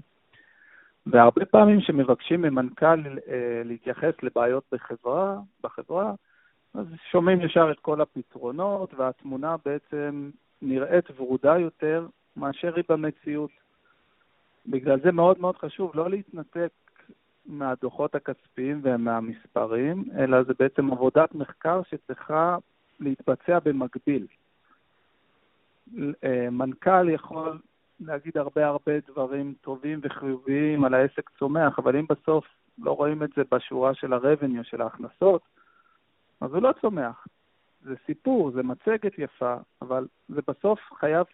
והרבה 1.07 1.45
פעמים 1.45 1.81
שמבקשים 1.81 2.43
ממנכ"ל 2.43 3.07
אה, 3.29 3.63
להתייחס 3.65 4.15
לבעיות 4.23 4.65
בחברה, 4.73 5.39
בחברה, 5.63 6.13
אז 6.75 6.87
שומעים 7.11 7.41
ישר 7.41 7.71
את 7.71 7.81
כל 7.81 8.01
הפתרונות, 8.01 8.95
והתמונה 8.95 9.57
בעצם 9.65 10.31
נראית 10.63 11.05
ורודה 11.17 11.59
יותר 11.59 12.07
מאשר 12.37 12.75
היא 12.77 12.85
במציאות. 12.89 13.51
בגלל 14.67 15.01
זה 15.01 15.13
מאוד 15.13 15.41
מאוד 15.41 15.57
חשוב 15.57 15.93
לא 15.95 16.11
להתנתק 16.11 16.71
מהדוחות 17.47 18.15
הכספיים 18.15 18.81
ומהמספרים, 18.83 20.05
אלא 20.19 20.43
זה 20.43 20.53
בעצם 20.59 20.93
עבודת 20.93 21.35
מחקר 21.35 21.81
שצריכה 21.91 22.57
להתבצע 23.01 23.59
במקביל. 23.59 24.27
אה, 26.25 26.51
מנכ"ל 26.51 27.09
יכול 27.09 27.59
להגיד 28.01 28.39
הרבה 28.39 28.67
הרבה 28.67 28.93
דברים 29.09 29.55
טובים 29.61 30.01
וחיוביים 30.03 30.85
על 30.85 30.95
העסק 30.95 31.31
צומח, 31.39 31.79
אבל 31.79 31.97
אם 31.97 32.07
בסוף 32.09 32.45
לא 32.79 32.91
רואים 32.91 33.23
את 33.23 33.31
זה 33.37 33.43
בשורה 33.51 33.95
של 33.95 34.13
ה-revenue, 34.13 34.63
של 34.63 34.83
ההכנסות, 34.83 35.43
אז 36.41 36.55
הוא 36.55 36.63
לא 36.63 36.73
צומח. 36.81 37.27
זה 37.83 37.95
סיפור, 38.07 38.51
זה 38.51 38.63
מצגת 38.63 39.19
יפה, 39.19 39.57
אבל 39.83 40.07
זה 40.29 40.41
בסוף 40.49 40.81
חייב 40.99 41.27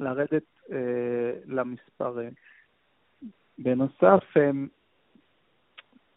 לרדת 0.00 0.44
אה, 0.72 1.32
למספרים. 1.46 2.32
בנוסף, 3.58 4.24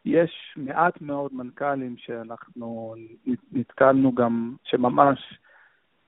יש 0.06 0.54
מעט 0.58 1.02
מאוד 1.02 1.34
מנכ"לים 1.34 1.98
שאנחנו 1.98 2.96
נתקלנו 3.52 4.16
גם, 4.16 4.56
שממש 4.64 5.40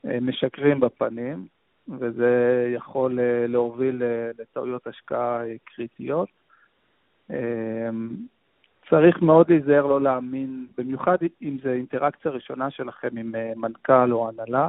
אה, 0.06 0.20
משקרים 0.20 0.80
בפנים, 0.80 1.48
וזה 1.88 2.66
יכול 2.76 3.20
אה, 3.20 3.48
להוביל 3.48 4.04
אה, 4.04 4.32
לטעויות 4.40 4.88
השקעה 4.88 5.42
קריטיות. 5.66 6.30
צריך 8.90 9.22
מאוד 9.22 9.50
להיזהר 9.50 9.86
לא 9.86 10.02
להאמין, 10.02 10.68
במיוחד 10.78 11.18
אם 11.42 11.58
זו 11.64 11.70
אינטראקציה 11.70 12.32
ראשונה 12.32 12.72
שלכם 12.72 13.18
עם 13.18 13.36
מנכ"ל 13.56 14.14
או 14.14 14.30
הנהלה, 14.30 14.68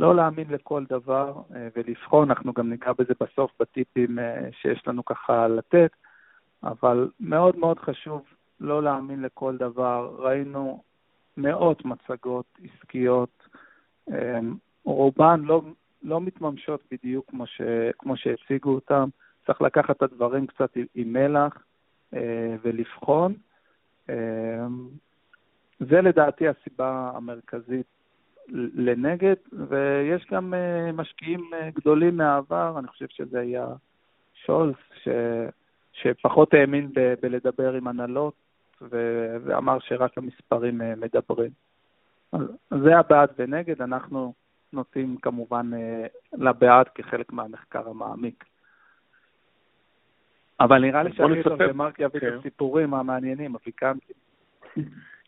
לא 0.00 0.16
להאמין 0.16 0.50
לכל 0.50 0.84
דבר 0.88 1.32
ולבחון, 1.76 2.30
אנחנו 2.30 2.52
גם 2.52 2.70
ניגע 2.70 2.92
בזה 2.98 3.14
בסוף 3.20 3.50
בטיפים 3.60 4.18
שיש 4.60 4.82
לנו 4.86 5.04
ככה 5.04 5.48
לתת, 5.48 5.90
אבל 6.64 7.08
מאוד 7.20 7.56
מאוד 7.56 7.78
חשוב 7.78 8.22
לא 8.60 8.82
להאמין 8.82 9.22
לכל 9.22 9.56
דבר. 9.56 10.16
ראינו 10.18 10.82
מאות 11.36 11.84
מצגות 11.84 12.46
עסקיות, 12.64 13.48
רובן 14.84 15.40
לא, 15.44 15.62
לא 16.02 16.20
מתממשות 16.20 16.80
בדיוק 16.90 17.30
כמו, 17.30 17.46
ש, 17.46 17.60
כמו 17.98 18.16
שהציגו 18.16 18.74
אותן. 18.74 19.04
צריך 19.46 19.62
לקחת 19.62 19.96
את 19.96 20.02
הדברים 20.02 20.46
קצת 20.46 20.70
עם 20.94 21.12
מלח 21.12 21.58
אה, 22.14 22.56
ולבחון. 22.62 23.34
אמ, 24.08 24.88
זה 25.80 26.00
לדעתי 26.00 26.48
הסיבה 26.48 27.12
המרכזית 27.14 27.86
לנגד, 28.74 29.34
ויש 29.52 30.26
גם 30.30 30.54
אה, 30.54 30.92
משקיעים 30.92 31.50
אה, 31.54 31.70
גדולים 31.74 32.16
מהעבר, 32.16 32.78
אני 32.78 32.88
חושב 32.88 33.06
שזה 33.08 33.40
היה 33.40 33.66
שולס, 34.34 34.76
ש, 35.02 35.08
שפחות 35.92 36.54
האמין 36.54 36.90
ב, 36.94 37.14
בלדבר 37.22 37.72
עם 37.72 37.88
הנהלות 37.88 38.34
ו- 38.82 39.36
ואמר 39.44 39.78
שרק 39.80 40.18
המספרים 40.18 40.82
אה, 40.82 40.94
מדברים. 40.96 41.50
זה 42.70 42.98
הבעד 42.98 43.28
ונגד, 43.38 43.82
אנחנו 43.82 44.32
נוטים 44.72 45.16
כמובן 45.16 45.70
לבעד 46.32 46.88
כחלק 46.88 47.32
מהמחקר 47.32 47.88
המעמיק. 47.88 48.44
אבל 50.60 50.78
נראה 50.78 51.02
לי 51.02 51.12
שאני 51.12 51.40
ומרק 51.70 51.98
יביא 51.98 52.20
את 52.20 52.24
כן. 52.24 52.38
הסיפורים 52.38 52.94
המעניינים, 52.94 53.56
הפיקנטיים. 53.56 54.18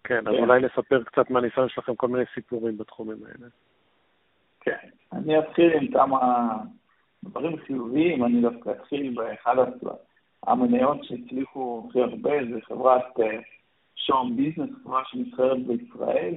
כן, 0.04 0.28
אז 0.28 0.34
אולי 0.34 0.60
נספר 0.60 1.02
קצת 1.04 1.30
מהניסיון 1.30 1.68
שלכם 1.68 1.94
כל 1.94 2.08
מיני 2.08 2.24
סיפורים 2.34 2.78
בתחומים 2.78 3.16
האלה. 3.24 3.48
כן, 4.60 4.88
אני 5.12 5.38
אתחיל 5.38 5.72
עם 5.72 5.92
כמה 5.92 6.48
דברים 7.24 7.56
חיוביים, 7.56 8.24
אני 8.24 8.40
דווקא 8.40 8.70
אתחיל 8.70 9.14
באחד 9.14 9.56
המניות 10.46 11.04
שהצליחו 11.04 11.86
הכי 11.88 12.00
הרבה 12.00 12.30
זה 12.50 12.60
חברת 12.62 13.18
שום 13.96 14.36
ביזנס, 14.36 14.70
חברה 14.84 15.02
שמסחרת 15.06 15.66
בישראל. 15.66 16.34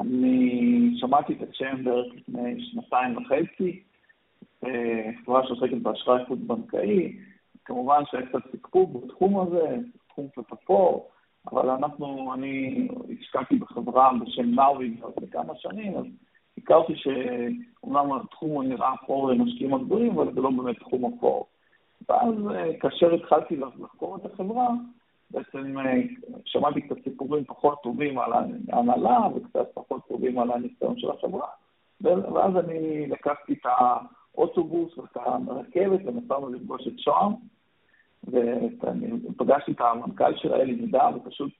אני 0.00 0.94
שמעתי 0.96 1.32
את 1.32 1.48
השם 1.50 1.84
בערך 1.84 2.06
לפני 2.14 2.64
שנתיים 2.64 3.16
וחצי, 3.16 3.82
אה, 4.64 5.10
חברה 5.24 5.46
שעוסקת 5.46 5.76
באשראי 5.82 6.26
חוץ-בנקאי. 6.26 7.16
כמובן 7.64 8.02
שהיה 8.06 8.26
קצת 8.26 8.50
סיכפוק 8.50 8.90
בתחום 8.90 9.40
הזה, 9.40 9.76
תחום 10.08 10.28
קצת 10.28 10.52
אפור, 10.52 11.08
אבל 11.50 11.70
אנחנו, 11.70 12.34
אני 12.34 12.88
השקעתי 13.20 13.56
בחברה 13.56 14.10
בשם 14.20 14.54
נאווי 14.54 14.96
כבר 14.96 15.10
כמה 15.30 15.54
שנים, 15.56 15.96
אז 15.96 16.04
הכרתי 16.58 16.92
שאומנם 16.96 18.12
התחום 18.12 18.50
הוא 18.50 18.64
נראה 18.64 18.94
אפור 18.94 19.30
למשקיעים 19.30 19.74
הגדולים, 19.74 20.10
אבל 20.10 20.34
זה 20.34 20.40
לא 20.40 20.50
באמת 20.50 20.78
תחום 20.78 21.14
אפור. 21.14 21.46
ואז 22.08 22.34
כאשר 22.80 23.14
התחלתי 23.14 23.56
לחקור 23.56 24.16
את 24.16 24.26
החברה, 24.32 24.68
בעצם 25.30 25.76
שמעתי 26.44 26.80
קצת 26.80 26.96
סיפורים 27.04 27.44
פחות 27.44 27.82
טובים 27.82 28.18
על 28.18 28.32
ההנהלה 28.72 29.18
וקצת 29.34 29.70
פחות 29.74 30.08
טובים 30.08 30.38
על 30.38 30.50
הניסיון 30.50 30.98
של 30.98 31.10
החברה. 31.10 31.46
ואז 32.00 32.56
אני 32.56 33.06
לקחתי 33.06 33.52
את 33.52 33.66
האוטובוס 34.34 34.98
ואת 34.98 35.16
הרכבת 35.48 36.00
ונסענו 36.04 36.48
לפגוש 36.48 36.86
את 36.86 36.98
שוהם, 36.98 37.32
ופגשתי 38.24 39.72
את 39.72 39.80
המנכ"ל 39.80 40.36
של 40.36 40.54
אלי 40.54 40.72
מידה, 40.72 41.08
ופשוט, 41.16 41.52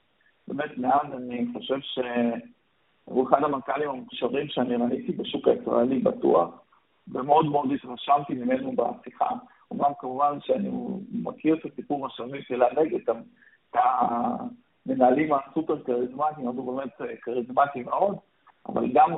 באמת, 0.49 0.79
מאז 0.79 1.12
אני 1.12 1.47
חושב 1.53 1.79
שהוא 1.81 3.29
אחד 3.29 3.43
המנכ"לים 3.45 3.91
המוכשרים 3.91 4.49
שאני 4.49 4.77
ראיתי 4.77 5.12
בשוק 5.12 5.49
הישראלי 5.49 5.99
בטוח, 5.99 6.62
ומאוד 7.09 7.47
מאוד 7.47 7.69
התרשמתי 7.73 8.35
ממנו 8.35 8.73
בשיחה. 8.77 9.29
אומנם 9.71 9.91
כמובן 9.99 10.39
שאני 10.41 10.71
מכיר 11.12 11.55
את 11.55 11.73
הסיפור 11.73 12.07
השני 12.07 12.43
של 12.43 12.62
הנגד, 12.62 13.11
את 13.75 13.77
המנהלים 14.87 15.31
הסופר 15.33 15.83
כריזמטיים, 15.83 16.49
אז 16.49 16.57
הוא 16.57 16.77
באמת 16.77 17.21
כריזמטי 17.23 17.83
מאוד, 17.83 18.17
אבל 18.69 18.93
גם 18.93 19.11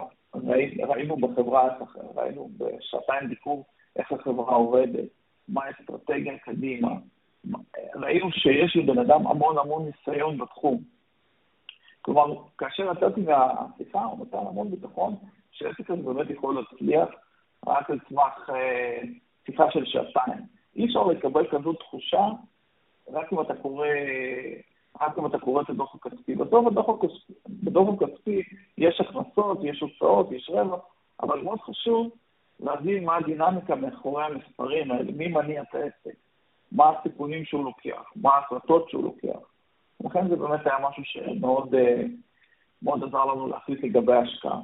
ראינו 0.89 1.17
בחברה, 1.17 1.69
ראינו 2.15 2.51
בשעתיים 2.59 3.29
ביקור 3.29 3.65
איך 3.97 4.13
החברה 4.13 4.55
עובדת, 4.55 5.09
מה 5.49 5.65
האסטרטגיה 5.65 6.39
קדימה. 6.39 6.89
ראינו 7.95 8.33
שיש 8.33 8.77
לבן 8.77 8.99
אדם 8.99 9.27
המון 9.27 9.59
המון 9.59 9.85
ניסיון 9.87 10.39
בתחום. 10.39 10.83
כלומר, 12.03 12.35
כאשר 12.59 12.93
נתתי 12.93 13.21
מהשיחה, 13.21 14.05
הוא 14.05 14.27
נתן 14.27 14.37
המון 14.37 14.71
ביטחון 14.71 15.15
שעסק 15.53 15.91
הזה 15.91 16.03
באמת 16.03 16.31
יכול 16.31 16.55
להצליח 16.55 17.09
רק 17.67 17.91
על 17.91 17.99
סמך 18.09 18.51
אה, 18.51 18.99
שיחה 19.47 19.71
של 19.71 19.85
שעתיים. 19.85 20.39
אי 20.77 20.87
אפשר 20.87 21.07
לקבל 21.07 21.47
כזאת 21.51 21.79
תחושה 21.79 22.29
רק 23.13 23.33
אם 23.33 23.41
אתה 23.41 23.55
קורא 23.55 23.87
רק 25.01 25.19
אם 25.19 25.27
אתה 25.27 25.39
קורא 25.39 25.63
את 25.63 25.71
הדוח 25.71 25.95
הכספי. 25.95 26.33
הדוח 26.33 26.89
הכספי, 26.89 27.33
בדוח 27.49 28.03
הכספי 28.03 28.43
יש 28.83 29.01
הכנסות, 29.01 29.59
יש 29.63 29.81
הוצאות, 29.81 30.33
יש 30.33 30.51
רווח, 30.51 30.81
אבל 31.23 31.41
מאוד 31.41 31.61
חשוב 31.61 32.11
להבין 32.61 33.05
מה 33.05 33.17
הדינמיקה 33.17 33.75
מאחורי 33.75 34.25
המספרים 34.25 34.91
האלה, 34.91 35.13
מי 35.13 35.29
מניע 35.29 35.63
את 35.63 35.75
העסק, 35.75 36.17
מה 36.73 36.91
הסיכונים 36.91 37.45
שהוא 37.45 37.65
לוקח, 37.65 38.13
מה 38.17 38.31
ההחלטות 38.31 38.91
שהוא 38.91 39.05
לוקח. 39.05 39.39
לכן 40.05 40.29
זה 40.29 40.37
באמת 40.37 40.67
היה 40.67 40.77
משהו 40.89 41.03
שמאוד 41.05 41.75
אה, 41.75 42.03
מאוד 42.83 43.05
עזר 43.05 43.25
לנו 43.25 43.49
להחליט 43.49 43.85
לגבי 43.85 44.13
ההשקעה. 44.13 44.61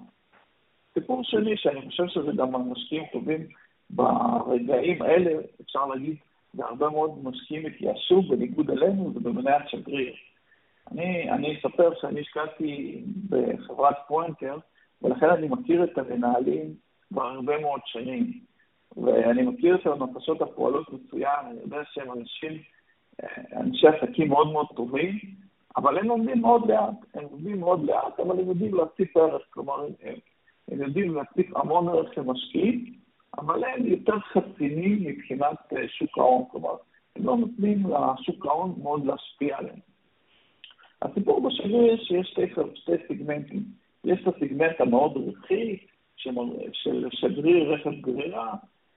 סיפור 0.94 1.24
שני, 1.24 1.56
שאני 1.56 1.88
חושב 1.88 2.06
שזה 2.08 2.32
גם 2.36 2.52
משקיעים 2.52 3.04
טובים 3.12 3.46
ברגעים 3.90 5.02
האלה, 5.02 5.40
אפשר 5.60 5.86
להגיד, 5.86 6.16
והרבה 6.54 6.90
מאוד 6.90 7.24
משקיעים 7.24 7.66
התייאשו 7.66 8.22
בניגוד 8.22 8.70
אלינו, 8.70 9.12
זה 9.14 9.20
במניית 9.20 9.68
שגריר. 9.68 10.14
אני, 10.92 11.30
אני 11.30 11.58
אספר 11.58 11.90
שאני 12.00 12.20
השקעתי 12.20 13.02
בחברת 13.28 13.96
פוינטר, 14.08 14.58
ולכן 15.02 15.30
אני 15.30 15.48
מכיר 15.48 15.84
את 15.84 15.98
המנהלים 15.98 16.74
כבר 17.08 17.26
הרבה 17.26 17.60
מאוד 17.60 17.80
שנים. 17.84 18.32
ואני 18.96 19.42
מכיר 19.42 19.76
את 19.76 19.86
הנפשות 19.86 20.42
הפועלות 20.42 20.92
מצוין, 20.92 21.46
אני 21.50 21.60
יודע 21.60 21.78
שהם 21.92 22.12
אנשים, 22.12 22.52
אנשי 23.56 23.86
עסקים 23.88 24.28
מאוד 24.28 24.52
מאוד 24.52 24.66
טובים, 24.76 25.18
אבל 25.76 25.98
הם 25.98 26.08
עובדים 26.08 26.40
מאוד 26.40 26.70
לאט, 26.70 26.94
הם 27.14 27.24
עובדים 27.24 27.60
מאוד 27.60 27.84
לאט, 27.84 28.20
אבל 28.20 28.40
הם 28.40 28.48
יודעים 28.48 28.74
להציף 28.74 29.16
ערך, 29.16 29.42
כלומר, 29.50 29.84
הם, 29.84 30.14
הם 30.70 30.80
יודעים 30.82 31.14
להציף 31.14 31.56
המון 31.56 31.88
ערך 31.88 32.18
למשקיעים, 32.18 32.94
אבל 33.38 33.64
הם 33.64 33.86
יותר 33.86 34.18
חסינים 34.20 34.98
מבחינת 35.00 35.72
אה, 35.76 35.88
שוק 35.88 36.18
ההון, 36.18 36.44
כלומר, 36.50 36.76
הם 37.16 37.24
לא 37.24 37.36
נותנים 37.36 37.82
לשוק 37.86 38.46
ההון 38.46 38.74
מאוד 38.82 39.06
להשפיע 39.06 39.58
עליהם. 39.58 39.87
הסיפור 41.02 41.48
בשני 41.48 41.96
שיש 42.04 42.28
שתי, 42.28 42.42
שתי 42.74 42.92
סיגמנטים. 43.08 43.62
יש 44.04 44.20
את 44.22 44.36
הסיגמנט 44.36 44.80
המאוד 44.80 45.16
רווחי 45.16 45.76
של 46.72 47.08
שגריר 47.10 47.72
רכב 47.72 48.00
גרירה, 48.00 48.54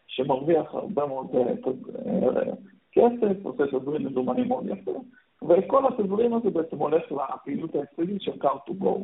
שמרוויח 0.08 0.76
הרבה 0.76 1.06
מאוד 1.06 1.36
אה, 1.36 1.42
אה, 1.42 2.54
כסף, 2.92 3.46
עושה 3.46 3.64
תזרים 3.68 4.06
מזומנים 4.06 4.48
מאוד 4.48 4.66
יפה, 4.68 5.02
וכל 5.42 5.84
התזרים 5.88 6.34
הזה 6.34 6.50
בעצם 6.50 6.78
הולך 6.78 7.04
לפעילות 7.12 7.76
ההפסדית 7.76 8.22
של 8.22 8.32
car 8.32 8.70
to 8.70 8.84
go. 8.84 9.00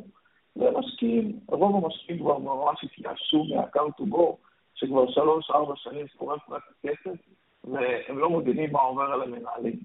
ומשקיעים, 0.56 1.40
רוב 1.48 1.86
המשקיעים 1.86 2.22
כבר 2.24 2.38
ממש 2.38 2.84
התייאשו 2.84 3.44
מה-car 3.44 4.02
to 4.02 4.06
go, 4.12 4.36
שכבר 4.76 5.12
שלוש-ארבע 5.12 5.74
שנים 5.76 6.06
שורף 6.08 6.50
רק 6.50 6.64
כסף, 6.84 7.18
והם 7.64 8.18
לא 8.18 8.30
מבינים 8.30 8.72
מה 8.72 8.80
עובר 8.80 9.04
על 9.04 9.22
המנהלים. 9.22 9.80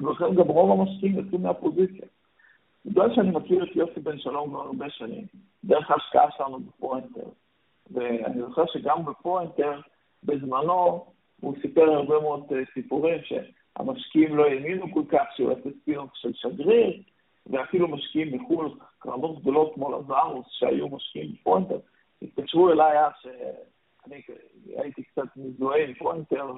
ולכן 0.00 0.34
גם 0.34 0.48
רוב 0.48 0.80
המשקיעים 0.80 1.18
יצאו 1.18 1.38
מהפוזיציה. 1.38 2.06
בגלל 2.86 3.14
שאני 3.14 3.30
מכיר 3.30 3.64
את 3.64 3.76
יוסי 3.76 4.00
בן 4.00 4.18
שלום 4.18 4.48
כבר 4.48 4.60
הרבה 4.60 4.90
שנים, 4.90 5.24
דרך 5.64 5.90
ההשקעה 5.90 6.30
שלנו 6.36 6.60
בפוינטר, 6.60 7.28
ואני 7.90 8.40
זוכר 8.40 8.64
שגם 8.66 9.04
בפוינטר, 9.04 9.80
בזמנו, 10.24 11.04
הוא 11.40 11.54
סיפר 11.62 11.82
הרבה 11.82 12.20
מאוד 12.20 12.46
אה, 12.50 12.54
סיפורים 12.74 13.18
שהמשקיעים 13.24 14.36
לא 14.36 14.46
האמינו 14.46 14.94
כל 14.94 15.02
כך 15.08 15.24
שהוא 15.36 15.50
יעשה 15.50 15.68
ספינוף 15.82 16.10
של 16.14 16.32
שגריר, 16.34 17.02
ואפילו 17.46 17.88
משקיעים 17.88 18.36
מחו"ל, 18.36 18.70
קרנות 18.98 19.40
גדולות 19.40 19.74
כמו 19.74 19.98
Lazarus, 19.98 20.46
שהיו 20.50 20.88
משקיעים 20.88 21.32
בפוינטר, 21.32 21.78
התקשרו 22.22 22.72
אליי 22.72 23.06
אז 23.06 23.12
אני 24.06 24.20
הייתי 24.76 25.02
קצת 25.02 25.36
מזוהה 25.36 25.84
עם 25.84 25.94
פוינטר, 25.94 26.52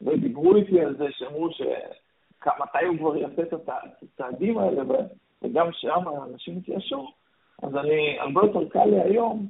ודיברו 0.00 0.56
איתי 0.56 0.80
על 0.80 0.96
זה, 0.96 1.04
שאמרו 1.10 1.50
שמתי 1.52 2.86
הוא 2.86 2.98
כבר 2.98 3.16
יעשה 3.16 3.42
את 3.42 3.52
הצעדים 4.02 4.58
האלה, 4.58 4.82
וגם 5.42 5.68
שם 5.72 6.00
אנשים 6.32 6.58
התיישרו. 6.58 7.12
אז 7.62 7.76
אני, 7.76 8.20
הרבה 8.20 8.40
יותר 8.46 8.68
קל 8.68 8.84
לי 8.84 9.00
היום, 9.00 9.46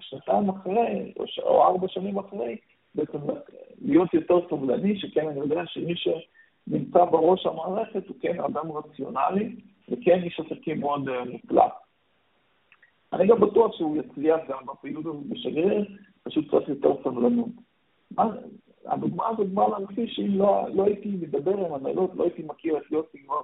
שנתיים 0.00 0.48
אחרי, 0.48 1.12
או, 1.16 1.26
ש... 1.26 1.38
או 1.38 1.64
ארבע 1.64 1.88
שנים 1.88 2.18
אחרי, 2.18 2.56
בעצם 2.94 3.18
להיות 3.82 4.14
יותר 4.14 4.48
סובלני, 4.48 5.00
שכן 5.00 5.28
אני 5.28 5.38
יודע 5.38 5.62
שמי 5.66 5.94
שנמצא 5.96 7.04
בראש 7.04 7.46
המערכת 7.46 8.08
הוא 8.08 8.16
כן 8.20 8.40
אדם 8.40 8.72
רציונלי, 8.72 9.56
וכן 9.88 10.22
איש 10.22 10.40
עסקים 10.40 10.80
מאוד 10.80 11.08
uh, 11.08 11.30
מופלא. 11.30 11.64
אני 13.12 13.26
גם 13.26 13.40
בטוח 13.40 13.76
שהוא 13.76 13.96
יצליח 13.96 14.40
גם 14.48 14.66
בפעילות 14.66 15.06
הזאת 15.06 15.26
בשגריר, 15.26 15.84
פשוט 16.22 16.50
צריך 16.50 16.68
יותר 16.68 16.94
סבלנות. 17.04 17.48
הדוגמה 18.86 19.28
הזאת 19.28 19.48
באה 19.48 19.68
להמחיש 19.68 20.16
שאם 20.16 20.38
לא, 20.38 20.66
לא 20.74 20.84
הייתי 20.84 21.08
מדבר 21.08 21.66
עם 21.66 21.74
הנהלות, 21.74 22.10
לא 22.14 22.24
הייתי 22.24 22.42
מכיר 22.42 22.76
את 22.76 22.82
יוסי 22.90 23.18
כבר 23.26 23.40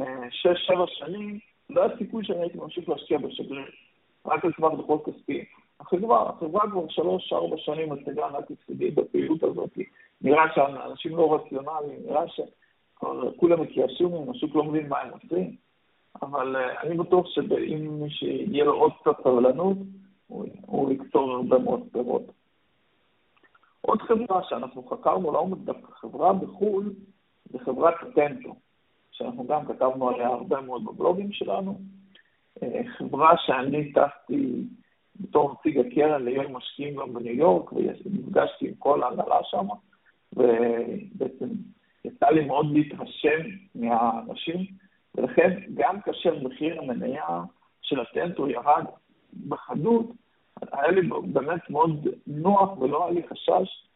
אה, 0.00 0.30
שש, 0.30 0.66
שבע 0.66 0.84
שנים, 0.86 1.38
לא 1.70 1.82
היה 1.82 1.98
סיכוי 1.98 2.24
שאני 2.24 2.40
הייתי 2.40 2.58
ממשיך 2.58 2.88
להשקיע 2.88 3.18
בשגריר, 3.18 3.70
רק 4.26 4.44
על 4.44 4.52
סמך 4.56 4.72
דוחות 4.76 5.04
כספיים. 5.04 5.44
החברה, 5.80 6.30
החברה 6.30 6.70
כבר 6.70 6.88
שלוש-ארבע 6.88 7.56
שנים 7.58 7.92
מציגה 7.92 8.26
רק 8.26 8.44
הפסדים 8.50 8.94
בפעילות 8.94 9.42
הזאת. 9.42 9.70
נראה 10.20 10.44
שאנשים 10.54 11.16
לא 11.16 11.34
רציונליים, 11.34 12.00
נראה 12.06 12.24
שכולם 12.28 13.62
התייאשו 13.62 14.08
מהם, 14.08 14.30
השוק 14.30 14.54
לא 14.54 14.64
מבין 14.64 14.88
מה 14.88 15.00
הם 15.00 15.10
עושים. 15.10 15.56
אבל 16.22 16.56
uh, 16.56 16.86
אני 16.86 16.96
בטוח 16.96 17.26
שאם 17.26 18.08
שיהיה 18.08 18.64
לו 18.64 18.74
עוד 18.74 18.92
קצת 19.00 19.16
סבלנות, 19.24 19.76
הוא, 20.26 20.92
יקצור 20.92 21.30
הרבה 21.32 21.58
מאוד 21.58 21.80
פירות. 21.92 22.22
עוד 23.80 24.02
חברה 24.02 24.42
שאנחנו 24.48 24.82
חקרנו 24.82 25.32
לעומק 25.32 25.58
דווקא 25.58 25.92
חברה 25.92 26.32
בחו"ל, 26.32 26.92
זה 27.52 27.58
חברת 27.58 27.94
טנטו, 28.14 28.54
שאנחנו 29.18 29.46
גם 29.46 29.66
כתבנו 29.66 30.08
עליה 30.08 30.28
הרבה 30.28 30.60
מאוד 30.60 30.84
בבלוגים 30.84 31.32
שלנו. 31.32 31.78
אה, 32.62 32.80
חברה 32.98 33.34
שאני 33.38 33.92
טסתי 33.92 34.64
בתור 35.20 35.54
נציג 35.54 35.78
הקרן 35.78 36.24
ליום 36.24 36.56
משקיעים 36.56 36.96
גם 36.96 37.14
בניו 37.14 37.34
יורק, 37.34 37.72
ונפגשתי 37.72 38.68
עם 38.68 38.74
כל 38.78 39.02
ההנהלה 39.02 39.38
שם, 39.44 39.66
ובעצם 40.32 41.48
יצא 42.04 42.26
לי 42.26 42.44
מאוד 42.44 42.66
להתרשם 42.72 43.40
מהאנשים. 43.74 44.66
ולכן 45.14 45.60
גם 45.74 46.00
כאשר 46.00 46.42
מחיר 46.42 46.80
המניה 46.80 47.42
של 47.82 48.00
הטנטו 48.00 48.48
ירד 48.48 48.84
בחדות, 49.48 50.06
היה 50.72 50.90
לי 50.90 51.08
באמת 51.32 51.70
מאוד 51.70 52.06
נוח 52.26 52.78
ולא 52.78 53.04
היה 53.04 53.12
לי 53.12 53.28
חשש 53.28 53.88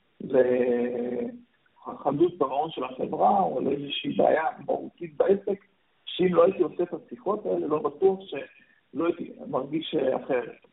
לחדות 1.88 2.32
פירעון 2.38 2.70
של 2.70 2.84
החברה 2.84 3.40
או 3.40 3.60
לאיזושהי 3.60 4.12
בעיה 4.12 4.44
מהותית 4.66 5.16
בעסק, 5.16 5.64
שאם 6.04 6.34
לא 6.34 6.44
הייתי 6.44 6.62
עושה 6.62 6.82
את 6.82 6.94
השיחות 6.94 7.46
האלה, 7.46 7.66
לא 7.66 7.78
בטוח 7.78 8.18
שלא 8.20 9.06
הייתי 9.06 9.32
מרגיש 9.46 9.94
אחרת. 9.94 10.66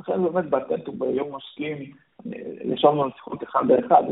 לכן 0.00 0.22
באמת 0.22 0.50
בטנטו 0.50 0.92
ביום 0.92 1.34
משקיעים, 1.36 1.92
ישבנו 2.64 3.02
על 3.02 3.10
שיחות 3.16 3.42
אחד 3.42 3.66
לאחד, 3.66 4.02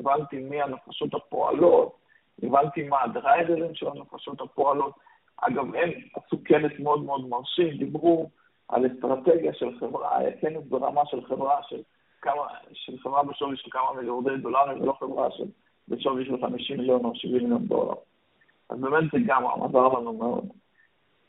הבנתי 0.00 0.36
מי 0.38 0.62
הנפשות 0.62 1.14
הפועלות, 1.14 1.96
הבנתי 2.42 2.88
מה 2.88 3.02
הדרייברים 3.02 3.74
של 3.74 3.86
הנפשות 3.88 4.40
הפועלות. 4.40 4.92
אגב, 5.36 5.74
הם 5.74 5.90
עשו 6.14 6.36
כנס 6.44 6.72
מאוד 6.78 7.04
מאוד 7.04 7.28
מרשים, 7.28 7.76
דיברו 7.76 8.30
על 8.68 8.86
אסטרטגיה 8.86 9.52
של 9.54 9.78
חברה, 9.80 10.18
כן 10.40 10.54
ברמה 10.68 11.06
של 11.06 11.24
חברה 11.24 11.62
של 11.68 11.82
כמה, 12.26 12.46
של 12.72 12.98
חברה 12.98 13.22
בשווי 13.22 13.56
של 13.56 13.70
כמה 13.70 13.92
מיליארדי 13.96 14.42
דולרים, 14.42 14.82
ולא 14.82 14.92
חברה 14.92 15.30
של, 15.30 15.44
בשווי 15.88 16.24
של 16.24 16.40
50 16.40 16.76
מיליון 16.76 17.04
או 17.04 17.14
70 17.14 17.42
מיליון 17.42 17.66
דולר. 17.66 17.94
אז 18.70 18.80
באמת 18.80 19.10
זה 19.12 19.18
גם 19.26 19.42
עזר 19.46 19.88
לנו 19.88 20.12
מאוד. 20.12 20.44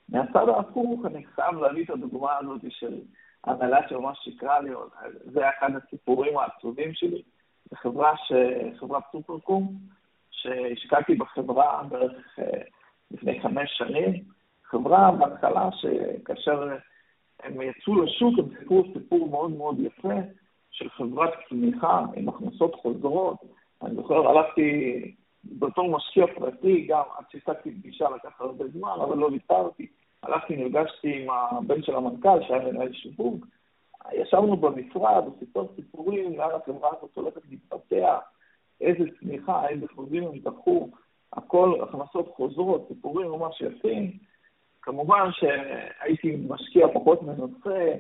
מהצד 0.10 0.50
ההפוך, 0.50 1.06
אני 1.06 1.26
חייב 1.26 1.56
להביא 1.56 1.84
את 1.84 1.90
הדוגמה 1.90 2.38
הזאת 2.38 2.62
של 2.70 3.00
הנהלה 3.44 3.90
שממש 3.90 4.18
שיקרה 4.24 4.60
לי, 4.60 4.70
זה 5.26 5.50
אחד 5.50 5.70
הסיפורים 5.76 6.38
העצובים 6.38 6.94
שלי. 6.94 7.22
זו 7.70 7.76
חברה, 7.76 8.14
ש... 8.18 8.32
חברת 8.80 9.04
סופרקום, 9.12 9.74
שהשקעתי 10.32 11.16
בחברה 11.16 11.84
בערך 11.90 12.40
אה, 12.40 12.62
לפני 13.12 13.42
חמש 13.42 13.70
שנים. 13.78 14.24
חברה 14.64 15.12
בהתחלה 15.12 15.70
שכאשר 15.72 16.70
הם 17.44 17.62
יצאו 17.62 18.04
לשוק, 18.04 18.40
הם 18.40 18.46
סיפרו 18.60 18.84
סיפור 18.94 19.30
מאוד 19.30 19.52
מאוד 19.52 19.80
יפה 19.80 20.14
של 20.78 20.90
חברת 20.90 21.34
צמיחה 21.50 22.06
עם 22.16 22.30
הכנסות 22.30 22.76
חוזרות. 22.76 23.38
אני 23.82 23.96
זוכר, 23.96 24.28
הלכתי 24.28 25.02
בתור 25.44 25.90
משקיע 25.98 26.26
פרטי, 26.36 26.88
גם 26.90 27.04
עד 27.18 27.26
שהצגתי 27.30 27.72
פגישה 27.72 28.06
לקח 28.16 28.42
הרבה 28.42 28.68
זמן, 28.68 28.98
אבל 29.04 29.18
לא 29.18 29.26
ויתרתי. 29.26 29.88
הלכתי, 30.24 30.56
נפגשתי 30.56 31.22
עם 31.22 31.30
הבן 31.30 31.84
של 31.84 31.96
המנכ"ל, 31.96 32.44
שהיה 32.48 32.72
מנהל 32.72 32.94
שיווק, 32.94 33.46
ישבנו 34.14 34.58
במשרד, 34.58 35.24
וסיפר 35.28 35.66
סיפורים, 35.76 36.38
לאן 36.38 36.50
החברה 36.56 36.90
הזאת 36.98 37.16
הולכת 37.16 37.42
להתפתח, 37.50 38.20
איזה 38.82 39.04
צמיחה, 39.20 39.68
איזה 39.70 39.86
חוזים 39.96 40.24
הם 40.24 40.40
דחו, 40.40 40.90
הכל 41.34 41.80
הכנסות 41.84 42.34
חוזרות, 42.36 42.88
סיפורים 42.88 43.32
ממש 43.32 43.62
יפים. 43.62 44.12
כמובן 44.82 45.30
שהייתי 45.32 46.38
משקיע 46.50 46.88
פחות 46.94 47.24
מנוסה, 47.24 47.94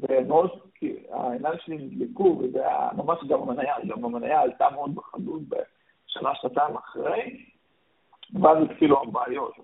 ומאוד, 0.00 0.50
כי 0.74 0.96
העיניים 1.10 1.58
שלי 1.64 1.76
נדלקו, 1.76 2.38
וזה 2.42 2.68
היה 2.68 2.88
ממש 2.96 3.18
גם 3.28 3.42
המניה, 3.42 3.74
גם 3.88 4.04
המניה 4.04 4.40
עלתה 4.40 4.70
מאוד 4.74 4.94
בחדות 4.94 5.42
בשנה, 5.48 6.34
שנתיים 6.34 6.76
אחרי, 6.76 7.44
ואז 8.42 8.58
התחילו 8.62 9.02
הבעיות. 9.02 9.54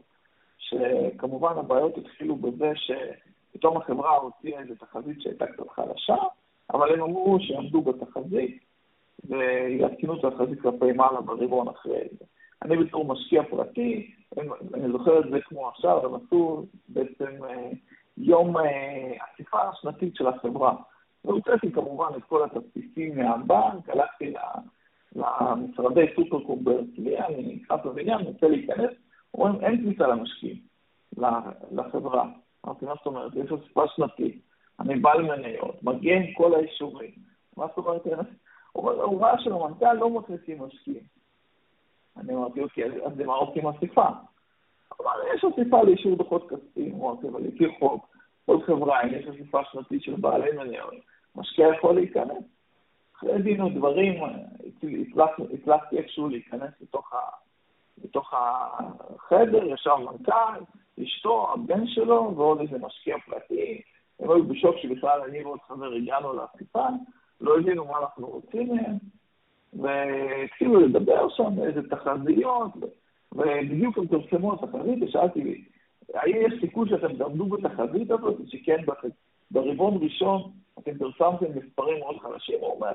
שכמובן 0.58 1.52
הבעיות 1.56 1.98
התחילו 1.98 2.36
בזה 2.36 2.72
שפתאום 2.74 3.76
החברה 3.76 4.16
הוציאה 4.16 4.60
איזו 4.60 4.74
תחזית 4.74 5.22
שהייתה 5.22 5.46
קצת 5.46 5.68
חלשה, 5.68 6.16
אבל 6.72 6.94
הם 6.94 7.02
אמרו 7.02 7.38
שיעמדו 7.40 7.82
בתחזית 7.82 8.64
ויעדכנו 9.24 10.18
את 10.18 10.24
התחזית 10.24 10.60
כלפי 10.60 10.92
מעלה 10.92 11.20
ברבעון 11.20 11.68
אחרי 11.68 12.08
זה. 12.18 12.24
אני 12.62 12.76
בתור 12.76 13.04
משקיע 13.04 13.42
פרטי, 13.50 14.10
אני 14.74 14.92
זוכר 14.92 15.20
את 15.20 15.30
זה 15.30 15.40
כמו 15.40 15.68
עכשיו, 15.68 16.06
הם 16.06 16.14
עשו 16.14 16.66
בעצם 16.88 17.44
אה, 17.44 17.70
יום 18.18 18.56
אסיפה 18.56 19.58
אה, 19.58 19.70
שנתית 19.74 20.16
של 20.16 20.26
החברה. 20.26 20.74
והוצאתי 21.24 21.72
כמובן 21.72 22.08
את 22.16 22.24
כל 22.24 22.44
התדפיסים 22.44 23.18
מהבנק, 23.18 23.88
הלכתי 23.88 24.34
למשרדי 25.16 26.06
סופרקום 26.16 26.64
בהרצליה, 26.64 27.26
אני 27.26 27.60
נכנס 27.62 27.80
לבניין, 27.84 28.20
רוצה 28.20 28.48
להיכנס, 28.48 28.90
אומרים, 29.34 29.64
אין 29.64 29.82
כניסה 29.82 30.06
למשקיעים, 30.06 30.56
לחברה. 31.72 32.28
אמרתי, 32.66 32.84
מה 32.84 32.94
זאת 32.94 33.06
אומרת? 33.06 33.32
יש 33.36 33.52
אסיפה 33.52 33.84
שנתית, 33.96 34.42
אני 34.80 34.96
בעל 34.96 35.22
מניות, 35.22 35.82
מגיע 35.82 36.16
עם 36.16 36.32
כל 36.34 36.54
האישורים. 36.54 37.10
מה 37.56 37.66
זאת 37.66 37.86
אומרת? 37.86 38.06
הוא 38.72 38.90
אומר, 38.90 39.02
הוא 39.02 39.20
ראה 39.20 39.40
שלמנכ"ל 39.40 39.92
לא 39.92 40.10
מכניסים 40.10 40.62
משקיעים. 40.62 41.04
אני 42.16 42.34
אמרתי, 42.34 42.60
אוקיי, 42.60 42.84
אז 42.84 43.18
למה 43.18 43.34
עושים 43.34 43.66
אסיפה? 43.66 44.06
אמר, 45.00 45.34
יש 45.34 45.44
אסיפה 45.44 45.82
לאישור 45.82 46.16
דוחות 46.16 46.50
כספיים. 46.50 46.94
אמרתי, 46.94 47.28
אבל 47.28 47.40
לפי 47.42 47.64
חוק, 47.78 48.06
כל 48.46 48.60
חברה, 48.62 49.02
אם 49.02 49.08
יש 49.14 49.26
אסיפה 49.26 49.60
שנתית 49.72 50.02
של 50.02 50.14
בעלי 50.16 50.52
מניות, 50.52 50.94
משקיע 51.36 51.68
יכול 51.68 51.94
להיכנס. 51.94 52.44
אחרי 53.16 53.42
דין 53.42 53.62
ודברים, 53.62 54.22
הצלחתי 55.52 55.98
איכשהו 55.98 56.28
להיכנס 56.28 56.70
לתוך 56.80 57.12
ה... 57.12 57.18
בתוך 57.98 58.34
החדר, 58.34 59.64
ישב 59.64 59.96
מנכ"ל, 59.98 60.60
אשתו, 61.02 61.52
הבן 61.52 61.86
שלו 61.86 62.32
ועוד 62.36 62.60
איזה 62.60 62.78
משקיע 62.78 63.16
פרטי. 63.18 63.82
הם 64.20 64.30
היו 64.30 64.44
בשוק 64.44 64.76
שבכלל 64.76 65.20
אני 65.28 65.44
ועוד 65.44 65.58
חבר 65.68 65.92
הגענו 65.92 66.32
לאסיפה, 66.32 66.86
לא 67.40 67.58
הבינו 67.58 67.84
מה 67.84 67.98
אנחנו 67.98 68.26
רוצים 68.26 68.74
מהם, 68.74 68.96
והתחילו 69.72 70.80
לדבר 70.80 71.28
שם 71.28 71.62
איזה 71.62 71.88
תחזיות, 71.88 72.70
ובדיוק 73.32 73.98
הם 73.98 74.06
פרסמו 74.06 74.52
התחזית, 74.52 75.02
ושאלתי, 75.02 75.64
האם 76.14 76.36
יש 76.36 76.60
סיכוי 76.60 76.88
שאתם 76.88 77.16
תעמדו 77.16 77.44
בתחזית 77.44 78.10
הזאת, 78.10 78.36
שכן 78.46 78.76
ברבעון 79.50 79.98
ראשון 80.02 80.52
אתם 80.78 80.98
פרסמתם 80.98 81.46
מספרים 81.54 81.98
מאוד 81.98 82.18
חלשים? 82.18 82.58
הוא 82.60 82.74
אומר, 82.74 82.92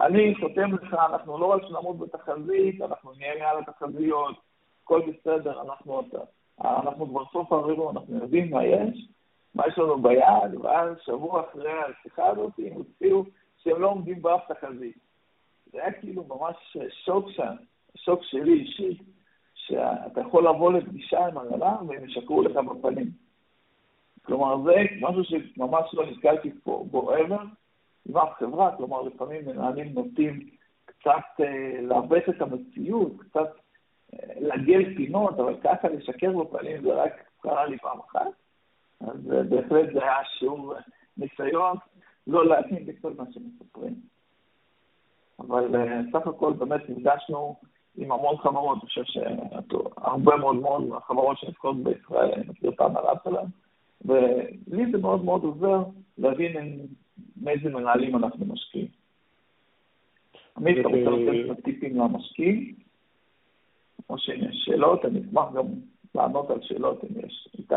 אני 0.00 0.34
חותם 0.40 0.74
לך, 0.74 0.94
אנחנו 0.94 1.38
לא 1.38 1.46
רק 1.46 1.62
שנעמוד 1.68 1.98
בתחזית, 1.98 2.82
אנחנו 2.82 3.12
נהיה 3.18 3.34
מעל 3.38 3.58
התחזיות, 3.58 4.36
הכל 4.84 5.00
בסדר, 5.10 5.62
אנחנו, 5.62 6.02
אנחנו 6.60 7.08
כבר 7.08 7.24
סוף 7.32 7.52
הרבעון, 7.52 7.96
אנחנו 7.96 8.16
יודעים 8.16 8.50
מה 8.50 8.64
יש, 8.64 9.08
מה 9.54 9.64
יש 9.68 9.78
לנו 9.78 10.02
ביד, 10.02 10.54
ואז 10.62 10.96
שבוע 11.04 11.42
אחרי 11.50 11.72
השיחה 11.72 12.26
הזאת 12.26 12.52
הם 12.58 12.72
הוציאו 12.72 13.24
שהם 13.58 13.80
לא 13.80 13.88
עומדים 13.88 14.22
באף 14.22 14.52
תחזית. 14.52 14.98
זה 15.72 15.82
היה 15.82 15.92
כאילו 15.92 16.24
ממש 16.28 16.76
שוק 17.04 17.30
שם, 17.30 17.54
שוק 17.96 18.20
שלי 18.22 18.52
אישי, 18.52 18.98
שאתה 19.70 20.20
יכול 20.20 20.48
לבוא 20.48 20.72
לפגישה 20.72 21.26
עם 21.26 21.38
הנהלה 21.38 21.76
והם 21.88 22.04
ישקרו 22.04 22.42
לך 22.42 22.56
בפנים. 22.56 23.10
כלומר, 24.22 24.62
זה 24.62 24.74
משהו 25.00 25.24
שממש 25.24 25.94
לא 25.94 26.06
נתקלתי 26.06 26.50
פה 26.62 26.84
בו 26.90 27.16
ever, 27.16 27.42
עם 28.08 28.16
אף 28.16 28.32
חברה, 28.38 28.76
כלומר, 28.76 29.02
לפעמים 29.02 29.44
מנהלים 29.46 29.94
נוטים 29.94 30.50
קצת 30.84 31.40
אה, 31.40 31.80
לעוות 31.80 32.28
את 32.28 32.42
המציאות, 32.42 33.12
קצת 33.18 33.48
לעגל 34.40 34.96
פינות, 34.96 35.34
אבל 35.34 35.56
ככה 35.64 35.88
לשקר 35.88 36.38
בפנים 36.38 36.82
זה 36.82 36.94
רק 37.02 37.12
קרה 37.40 37.66
לי 37.66 37.78
פעם 37.78 37.98
אחת. 37.98 38.26
אז 39.00 39.32
אה, 39.32 39.42
בהחלט 39.42 39.92
זה 39.92 40.02
היה 40.02 40.24
שיעור 40.38 40.74
ניסיון 41.16 41.76
לא 42.26 42.46
להאמין 42.46 42.86
בכל 42.86 43.12
מה 43.18 43.24
שמספרים. 43.32 43.94
אבל 45.38 45.76
אה, 45.76 46.00
סך 46.12 46.26
הכל 46.26 46.52
באמת 46.52 46.90
נפגשנו 46.90 47.56
עם 47.96 48.12
המון 48.12 48.36
חברות, 48.36 48.78
אני 48.78 48.88
חושב 48.88 49.04
שהרבה 49.04 50.36
מאוד 50.36 50.56
מאוד 50.56 50.82
מהחברות 50.82 51.38
שנפקות 51.38 51.76
בישראל, 51.76 52.32
אני 52.32 52.44
מכיר 52.48 52.70
את 52.70 52.80
ההנהלה 52.80 53.12
שלהן, 53.24 53.46
ולי 54.04 54.92
זה 54.92 54.98
מאוד 54.98 55.24
מאוד 55.24 55.44
עוזר 55.44 55.82
להבין 56.18 56.86
מאיזה 57.42 57.68
מנהלים 57.68 58.16
אנחנו 58.16 58.46
משקיעים. 58.46 58.88
עמית, 60.56 60.78
אתה 60.80 60.88
רוצה 60.88 61.30
לתת 61.30 61.64
טיפים 61.64 61.96
למשקיעים? 61.96 62.74
או 64.10 64.18
שאם 64.18 64.44
יש 64.50 64.62
שאלות, 64.64 65.04
אני 65.04 65.20
אשמח 65.20 65.52
גם 65.54 65.66
לענות 66.14 66.50
על 66.50 66.62
שאלות 66.62 67.04
אם 67.04 67.26
יש 67.26 67.48
איתי. 67.58 67.74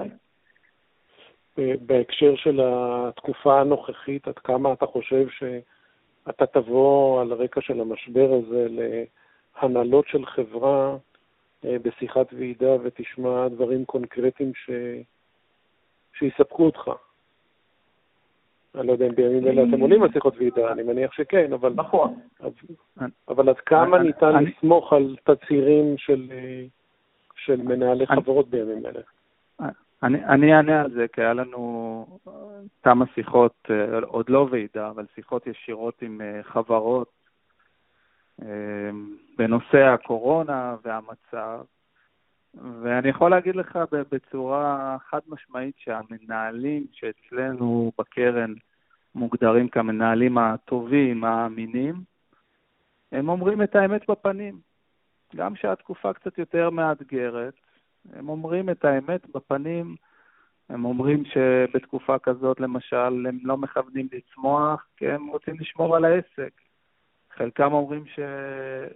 בהקשר 1.85 2.35
של 2.35 2.59
התקופה 2.63 3.61
הנוכחית, 3.61 4.27
עד 4.27 4.39
כמה 4.39 4.73
אתה 4.73 4.85
חושב 4.85 5.27
שאתה 5.29 6.45
תבוא 6.45 7.21
על 7.21 7.31
הרקע 7.31 7.61
של 7.61 7.81
המשבר 7.81 8.29
הזה 8.33 8.67
להנהלות 9.61 10.07
של 10.07 10.25
חברה 10.25 10.97
אה, 11.65 11.77
בשיחת 11.81 12.33
ועידה 12.33 12.75
ותשמע 12.83 13.47
דברים 13.47 13.85
קונקרטיים 13.85 14.51
ש... 14.55 14.69
שיספקו 16.17 16.65
אותך? 16.65 16.89
אני 18.75 18.87
לא 18.87 18.91
יודע 18.91 19.07
אם 19.07 19.15
בימים 19.15 19.47
אלה 19.47 19.63
אתם 19.69 19.81
עולים 19.81 20.03
על 20.03 20.11
שיחות 20.13 20.33
ועידה, 20.37 20.71
אני 20.71 20.83
מניח 20.83 21.13
שכן, 21.13 21.53
אבל... 21.53 21.73
נכון. 21.75 22.19
אבל 23.27 23.49
עד 23.49 23.59
כמה 23.59 23.99
ניתן 23.99 24.43
לסמוך 24.43 24.93
על 24.93 25.15
תצהירים 25.23 25.97
של 27.35 27.61
מנהלי 27.61 28.07
חברות 28.07 28.49
בימים 28.49 28.85
אלה? 28.85 29.01
אני 30.03 30.53
אענה 30.53 30.81
על 30.81 30.91
זה, 30.91 31.05
כי 31.13 31.21
היה 31.21 31.33
לנו 31.33 32.05
כמה 32.83 33.05
שיחות, 33.15 33.69
עוד 34.05 34.29
לא 34.29 34.47
ועידה, 34.51 34.89
אבל 34.89 35.05
שיחות 35.15 35.47
ישירות 35.47 36.01
עם 36.01 36.21
אה, 36.21 36.43
חברות 36.43 37.07
אה, 37.07 37.22
בנושא 39.37 39.77
הקורונה 39.77 40.75
והמצב, 40.83 41.61
ואני 42.81 43.09
יכול 43.09 43.31
להגיד 43.31 43.55
לך 43.55 43.79
בצורה 44.11 44.97
חד 45.09 45.19
משמעית 45.27 45.75
שהמנהלים 45.77 46.85
שאצלנו 46.91 47.91
בקרן 47.97 48.53
מוגדרים 49.15 49.67
כמנהלים 49.69 50.37
הטובים, 50.37 51.23
האמינים, 51.23 51.95
הם 53.11 53.29
אומרים 53.29 53.61
את 53.61 53.75
האמת 53.75 54.09
בפנים. 54.09 54.59
גם 55.35 55.55
שהתקופה 55.55 56.13
קצת 56.13 56.37
יותר 56.37 56.69
מאתגרת, 56.69 57.53
הם 58.13 58.29
אומרים 58.29 58.69
את 58.69 58.85
האמת 58.85 59.29
בפנים. 59.35 59.95
הם 60.69 60.85
אומרים 60.85 61.23
שבתקופה 61.25 62.19
כזאת, 62.19 62.59
למשל, 62.59 63.25
הם 63.27 63.39
לא 63.43 63.57
מכוונים 63.57 64.07
לצמוח, 64.13 64.85
כי 64.97 65.07
הם 65.07 65.27
רוצים 65.27 65.55
לשמור 65.59 65.95
על 65.95 66.05
העסק. 66.05 66.62
חלקם 67.37 67.73
אומרים 67.73 68.05
ש... 68.05 68.19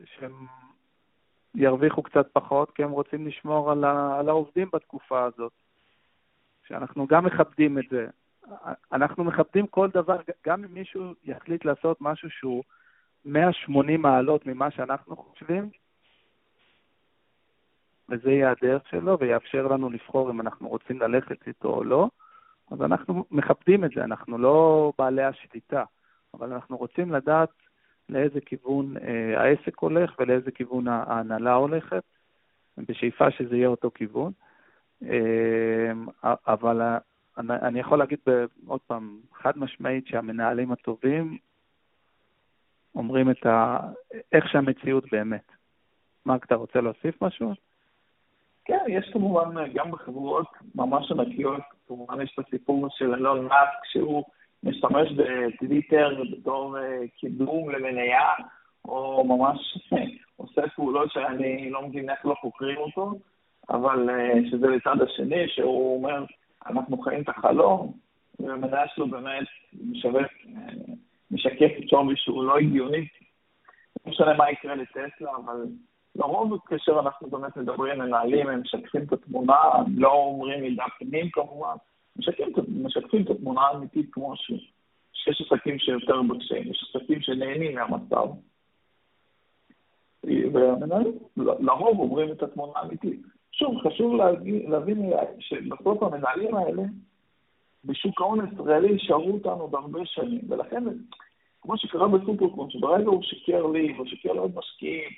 שהם 0.06 0.46
ירוויחו 1.56 2.04
קצת 2.04 2.28
פחות, 2.34 2.72
כי 2.72 2.84
הם 2.84 2.92
רוצים 2.92 3.28
לשמור 3.28 3.72
על, 3.72 3.84
ה, 3.84 4.20
על 4.20 4.30
העובדים 4.30 4.70
בתקופה 4.74 5.24
הזאת. 5.24 5.52
שאנחנו 6.68 7.08
גם 7.08 7.26
מכבדים 7.26 7.78
את 7.78 7.84
זה, 7.90 8.08
אנחנו 8.92 9.24
מכבדים 9.24 9.68
כל 9.68 9.90
דבר, 9.94 10.18
גם 10.46 10.64
אם 10.64 10.74
מישהו 10.74 11.14
יחליט 11.24 11.66
לעשות 11.66 11.98
משהו 12.02 12.30
שהוא 12.30 12.64
180 13.26 14.02
מעלות 14.02 14.46
ממה 14.46 14.72
שאנחנו 14.72 15.16
חושבים, 15.16 15.70
וזה 18.10 18.32
יהיה 18.32 18.52
הדרך 18.52 18.88
שלו 18.88 19.20
ויאפשר 19.20 19.68
לנו 19.68 19.90
לבחור 19.90 20.32
אם 20.32 20.42
אנחנו 20.42 20.70
רוצים 20.70 21.02
ללכת 21.02 21.48
איתו 21.48 21.68
או 21.68 21.84
לא, 21.84 22.10
אז 22.72 22.82
אנחנו 22.82 23.26
מכבדים 23.32 23.86
את 23.86 23.92
זה, 23.96 24.04
אנחנו 24.04 24.38
לא 24.38 24.92
בעלי 24.98 25.24
השליטה, 25.24 25.84
אבל 26.34 26.54
אנחנו 26.54 26.78
רוצים 26.78 27.12
לדעת 27.12 27.50
לאיזה 28.10 28.42
כיוון 28.42 28.98
אה, 28.98 29.42
העסק 29.42 29.80
הולך 29.80 30.16
ולאיזה 30.20 30.52
כיוון 30.52 30.88
ההנהלה 30.88 31.54
הולכת, 31.54 32.04
בשאיפה 32.78 33.32
שזה 33.32 33.56
יהיה 33.56 33.68
אותו 33.68 33.92
כיוון. 33.96 34.32
אה, 35.04 35.92
אבל 36.48 36.82
אני 37.38 37.80
יכול 37.80 38.00
להגיד 38.00 38.20
עוד 38.68 38.80
פעם, 38.88 39.20
חד 39.34 39.58
משמעית 39.58 40.08
שהמנהלים 40.08 40.72
הטובים 40.72 41.38
אומרים 42.96 43.32
את 43.32 43.46
ה... 43.46 43.80
איך 44.32 44.48
שהמציאות 44.50 45.04
באמת. 45.12 45.52
מרק, 46.26 46.46
אתה 46.46 46.56
רוצה 46.56 46.82
להוסיף 46.82 47.24
משהו? 47.24 47.54
כן, 48.66 48.80
יש 48.88 49.10
כמובן, 49.14 49.74
גם 49.74 49.92
בחברות 49.92 50.48
ממש 50.76 51.12
ענקיות, 51.12 51.62
כמובן 51.88 52.22
יש 52.22 52.36
את 52.40 52.46
הסיפור 52.48 52.88
של 52.90 53.14
אלון 53.14 53.46
מאסק, 53.46 53.86
שהוא 53.86 54.24
משתמש 54.64 55.12
בטוויטר 55.12 56.24
בתור 56.32 56.78
אה, 56.78 57.00
קידום 57.18 57.70
למניה, 57.70 58.30
או 58.86 59.24
ממש 59.24 59.78
עושה 60.36 60.62
פעולות 60.76 61.12
שאני 61.12 61.70
לא 61.70 61.82
מבין 61.82 62.10
איך 62.10 62.26
לא 62.26 62.36
חוקרים 62.42 62.78
אותו, 62.78 63.20
אבל 63.70 64.10
אה, 64.10 64.34
שזה 64.52 64.68
לצד 64.68 65.02
השני, 65.02 65.48
שהוא 65.48 65.98
אומר, 65.98 66.26
אנחנו 66.68 66.98
חיים 66.98 67.22
את 67.22 67.30
החלום, 67.30 67.94
והמניה 68.40 68.88
שלו 68.96 69.08
באמת 69.08 69.48
משווק, 69.90 70.16
אה, 70.16 70.94
משקף 71.32 71.72
את 71.78 71.90
שווי 71.90 72.16
שהוא 72.18 72.44
לא 72.44 72.58
הגיוני. 72.58 73.08
לא 74.06 74.12
משנה 74.12 74.34
מה 74.34 74.52
יקרה 74.52 74.76
לטסלה, 74.76 75.32
אבל 75.46 75.66
לרוב 76.16 76.60
כאשר 76.66 77.00
אנחנו 77.00 77.30
באמת 77.30 77.58
מדברים, 77.58 78.00
מנהלים, 78.00 78.48
הם 78.48 78.62
משקפים 78.62 79.04
את 79.04 79.14
התמונה, 79.14 79.58
לא 79.98 80.12
אומרים 80.12 80.62
מידע 80.62 80.84
פנים 81.00 81.30
כמובן, 81.30 81.76
משקפים, 82.18 82.54
משקפים 82.70 83.24
את 83.24 83.30
התמונה 83.30 83.62
האמיתית 83.62 84.14
כמו 84.14 84.36
ש... 84.36 84.52
שיש 85.14 85.42
עסקים 85.42 85.80
שיותר 85.80 86.22
בקשיים, 86.22 86.72
יש 86.72 86.96
עסקים 86.96 87.22
שנהנים 87.22 87.76
מהמצב. 87.76 88.28
והמנהלים 90.24 91.14
לרוב 91.38 92.00
אומרים 92.00 92.32
את 92.32 92.44
התמונה 92.44 92.72
האמיתית. 92.76 93.22
שוב, 93.52 93.76
חשוב 93.88 94.16
להבין, 94.16 94.72
להבין 94.72 95.12
שבסוף 95.40 96.04
המנהלים 96.04 96.56
האלה 96.56 96.84
בשוק 97.86 98.22
ההון 98.22 98.42
הישראלי 98.42 98.92
יישארו 98.92 99.32
אותנו 99.32 99.68
בהרבה 99.68 100.00
שנים, 100.06 100.42
ולכן, 100.50 100.84
כמו 101.62 101.78
שקרה 101.78 102.08
בסופרקום, 102.08 102.70
שברגע 102.70 103.10
הוא 103.10 103.24
שיקר 103.24 103.68
לי, 103.68 103.96
או 104.00 104.06
שיקר 104.06 104.34
לעוד 104.34 104.52
משקיעים, 104.56 105.10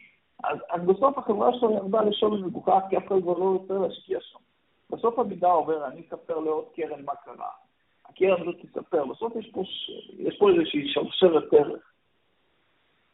אז, 0.43 0.57
אז 0.69 0.81
בסוף 0.81 1.17
החברה 1.17 1.59
שלו 1.59 1.71
ירדה 1.71 2.01
לשווי 2.01 2.41
מגוחך, 2.41 2.79
כי 2.89 2.97
אף 2.97 3.07
אחד 3.07 3.21
כבר 3.21 3.37
לא 3.37 3.45
רוצה 3.45 3.73
להשקיע 3.73 4.19
שם. 4.21 4.39
בסוף 4.89 5.19
המידע 5.19 5.47
עובר, 5.47 5.87
אני 5.87 6.01
אספר 6.01 6.39
לעוד 6.39 6.65
קרן 6.75 7.05
מה 7.05 7.15
קרה. 7.15 7.49
הקרן 8.05 8.41
הזאת 8.41 8.55
תספר. 8.61 9.05
בסוף 9.05 9.33
יש 9.35 9.51
פה, 9.51 9.63
יש 10.17 10.37
פה 10.39 10.49
איזושהי 10.49 10.93
שרשרת 10.93 11.53
ערך. 11.53 11.91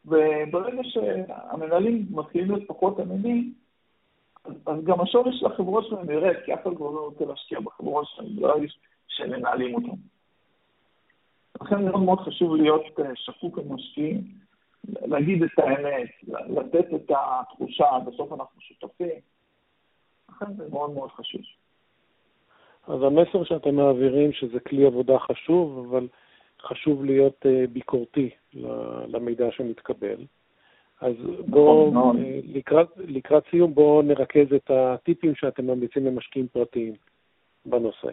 וברגע 0.05 0.81
שהמנהלים 0.83 2.05
מתחילים 2.09 2.51
להיות 2.51 2.67
פחות 2.67 2.99
אמינים, 2.99 3.53
אז, 4.45 4.83
גם 4.83 5.01
השווי 5.01 5.31
של 5.39 5.45
החברות 5.45 5.85
שלהם 5.87 6.09
ירד, 6.09 6.35
כי 6.45 6.53
אף 6.53 6.59
אחד 6.61 6.75
כבר 6.75 6.91
לא 6.91 7.05
רוצה 7.05 7.25
להשקיע 7.25 7.59
בחברות 7.59 8.07
שלהם, 8.07 8.39
לא 8.39 8.47
ירגיש 8.47 8.79
שהם 9.07 9.29
מנהלים 9.29 9.75
אותם. 9.75 9.97
לכן 11.61 11.85
מאוד 11.85 12.01
מאוד 12.01 12.19
חשוב 12.19 12.55
להיות 12.55 12.99
אה, 12.99 13.15
שקוק 13.15 13.57
עם. 13.57 13.67
להגיד 14.87 15.43
את 15.43 15.59
האמת, 15.59 16.09
לתת 16.27 16.85
את 16.95 17.11
התחושה, 17.11 17.85
בסוף 18.05 18.33
אנחנו 18.33 18.61
שותפים. 18.61 19.19
לכן 20.29 20.53
זה 20.57 20.69
מאוד 20.69 20.93
מאוד 20.93 21.11
חשוב. 21.11 21.41
אז 22.87 23.03
המסר 23.03 23.43
שאתם 23.43 23.75
מעבירים 23.75 24.33
שזה 24.33 24.59
כלי 24.59 24.85
עבודה 24.85 25.19
חשוב, 25.19 25.85
אבל 25.89 26.07
חשוב 26.61 27.05
להיות 27.05 27.45
uh, 27.45 27.69
ביקורתי 27.71 28.29
למידע 29.07 29.51
שמתקבל. 29.51 30.25
אז 31.01 31.15
בואו, 31.47 31.91
נכון, 31.91 32.17
uh, 32.17 32.27
לקראת, 32.43 32.87
לקראת 32.97 33.43
סיום, 33.49 33.73
בואו 33.73 34.01
נרכז 34.01 34.53
את 34.55 34.71
הטיפים 34.71 35.35
שאתם 35.35 35.67
ממליצים 35.67 36.05
למשקיעים 36.05 36.47
פרטיים 36.47 36.93
בנושא. 37.65 38.09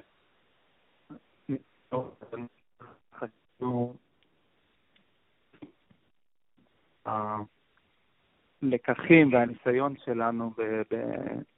הלקחים 8.63 9.33
והניסיון 9.33 9.95
שלנו 10.05 10.51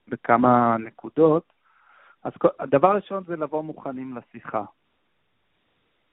בכמה 0.08 0.76
נקודות, 0.78 1.53
אז 2.24 2.32
הדבר 2.58 2.88
הראשון 2.88 3.24
זה 3.24 3.36
לבוא 3.36 3.62
מוכנים 3.62 4.16
לשיחה. 4.16 4.64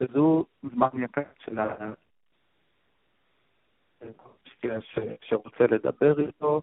וזו 0.01 0.45
זמן 0.63 0.89
יקר 1.03 1.21
של 1.39 1.59
שרוצה 5.21 5.63
לדבר 5.71 6.19
איתו, 6.19 6.61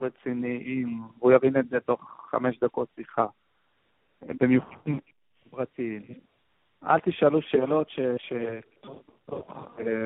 רציניים, 0.00 1.02
והוא 1.18 1.32
יבין 1.32 1.56
את 1.56 1.68
זה 1.68 1.80
תוך 1.80 2.26
חמש 2.30 2.58
דקות 2.58 2.88
שיחה. 2.96 3.26
במיוחד 4.22 4.76
פרטיים. 5.50 6.02
אל 6.84 7.00
תשאלו 7.00 7.42
שאלות 7.42 7.90
ש... 7.90 8.00
ש... 8.18 8.32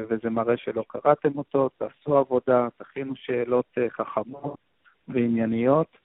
וזה 0.09 0.31
מראה 0.31 0.57
שלא 0.57 0.85
קראתם 0.89 1.39
אותו, 1.39 1.69
תעשו 1.69 2.19
עבודה, 2.19 2.69
תכינו 2.77 3.17
שאלות 3.17 3.67
אה, 3.79 3.91
חכמות 3.91 4.59
וענייניות. 5.09 6.02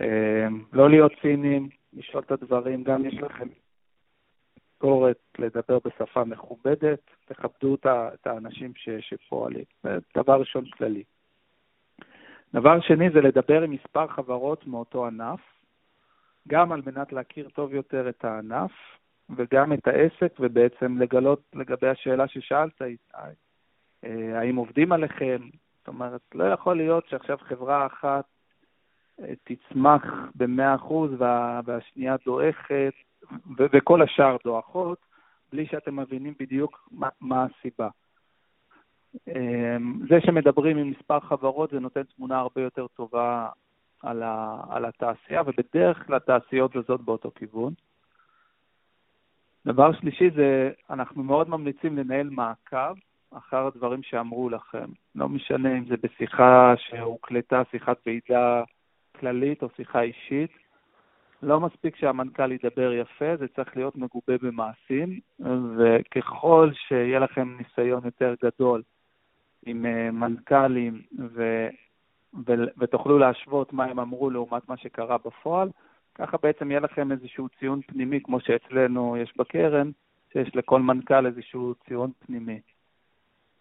אה, 0.00 0.46
לא 0.72 0.90
להיות 0.90 1.12
ציניים, 1.22 1.68
לשאול 1.92 2.22
את 2.26 2.32
הדברים, 2.32 2.82
גם 2.82 3.04
יש 3.04 3.14
לכם 3.14 3.48
ביקורת 4.78 5.18
לדבר 5.38 5.78
בשפה 5.84 6.24
מכובדת, 6.24 7.00
תכבדו 7.24 7.76
את 7.84 8.26
האנשים 8.26 8.72
שפועלים. 9.00 9.64
זה 9.82 9.98
דבר 10.16 10.40
ראשון 10.40 10.64
כללי. 10.64 11.02
דבר 12.54 12.80
שני 12.80 13.10
זה 13.10 13.20
לדבר 13.20 13.62
עם 13.62 13.70
מספר 13.70 14.06
חברות 14.06 14.66
מאותו 14.66 15.06
ענף, 15.06 15.40
גם 16.48 16.72
על 16.72 16.82
מנת 16.86 17.12
להכיר 17.12 17.48
טוב 17.48 17.74
יותר 17.74 18.08
את 18.08 18.24
הענף, 18.24 18.70
וגם 19.36 19.72
את 19.72 19.88
העסק, 19.88 20.34
ובעצם 20.40 20.98
לגלות 20.98 21.42
לגבי 21.54 21.88
השאלה 21.88 22.28
ששאלת, 22.28 22.82
אה, 24.04 24.38
האם 24.38 24.56
עובדים 24.56 24.92
עליכם? 24.92 25.38
זאת 25.78 25.88
אומרת, 25.88 26.20
לא 26.34 26.44
יכול 26.44 26.76
להיות 26.76 27.08
שעכשיו 27.08 27.38
חברה 27.38 27.86
אחת 27.86 28.24
אה, 28.24 28.37
תצמח 29.44 30.02
ב-100% 30.34 30.92
והשנייה 31.64 32.16
דועכת, 32.24 32.92
וכל 33.58 34.02
השאר 34.02 34.36
דועכות, 34.44 34.98
בלי 35.52 35.66
שאתם 35.66 35.96
מבינים 36.00 36.34
בדיוק 36.40 36.88
מה, 36.90 37.08
מה 37.20 37.44
הסיבה. 37.44 37.88
אה, 39.28 39.76
זה 40.08 40.20
שמדברים 40.20 40.76
עם 40.76 40.90
מספר 40.90 41.20
חברות 41.20 41.70
זה 41.70 41.80
נותן 41.80 42.02
תמונה 42.02 42.38
הרבה 42.38 42.62
יותר 42.62 42.86
טובה 42.86 43.48
על, 44.02 44.22
ה, 44.22 44.60
על 44.70 44.84
התעשייה, 44.84 45.42
ובדרך 45.46 46.06
כלל 46.06 46.16
התעשיות 46.16 46.72
זזות 46.72 47.00
באותו 47.00 47.30
כיוון. 47.34 47.72
דבר 49.66 49.92
שלישי 49.92 50.30
זה, 50.30 50.70
אנחנו 50.90 51.22
מאוד 51.22 51.48
ממליצים 51.48 51.98
לנהל 51.98 52.28
מעקב 52.30 52.94
אחר 53.30 53.66
הדברים 53.66 54.02
שאמרו 54.02 54.48
לכם. 54.48 54.86
לא 55.14 55.28
משנה 55.28 55.78
אם 55.78 55.84
זה 55.84 55.94
בשיחה 56.02 56.74
שהוקלטה, 56.76 57.62
שיחת 57.70 57.96
ועידה 58.06 58.62
כללית 59.20 59.62
או 59.62 59.68
שיחה 59.76 60.00
אישית. 60.00 60.50
לא 61.42 61.60
מספיק 61.60 61.96
שהמנכ"ל 61.96 62.52
ידבר 62.52 62.92
יפה, 62.92 63.36
זה 63.36 63.48
צריך 63.48 63.76
להיות 63.76 63.96
מגובה 63.96 64.38
במעשים, 64.42 65.20
וככל 65.76 66.70
שיהיה 66.74 67.18
לכם 67.18 67.56
ניסיון 67.58 68.04
יותר 68.04 68.34
גדול 68.44 68.82
עם 69.66 69.86
אה, 69.86 70.10
מנכ"לים 70.10 71.02
ו... 71.18 71.68
ו... 72.46 72.52
ותוכלו 72.78 73.18
להשוות 73.18 73.72
מה 73.72 73.84
הם 73.84 74.00
אמרו 74.00 74.30
לעומת 74.30 74.68
מה 74.68 74.76
שקרה 74.76 75.18
בפועל, 75.18 75.68
ככה 76.14 76.36
בעצם 76.42 76.70
יהיה 76.70 76.80
לכם 76.80 77.12
איזשהו 77.12 77.48
ציון 77.58 77.80
פנימי, 77.86 78.20
כמו 78.22 78.40
שאצלנו 78.40 79.16
יש 79.16 79.32
בקרן, 79.36 79.90
שיש 80.32 80.56
לכל 80.56 80.80
מנכ"ל 80.80 81.26
איזשהו 81.26 81.74
ציון 81.74 82.10
פנימי. 82.18 82.60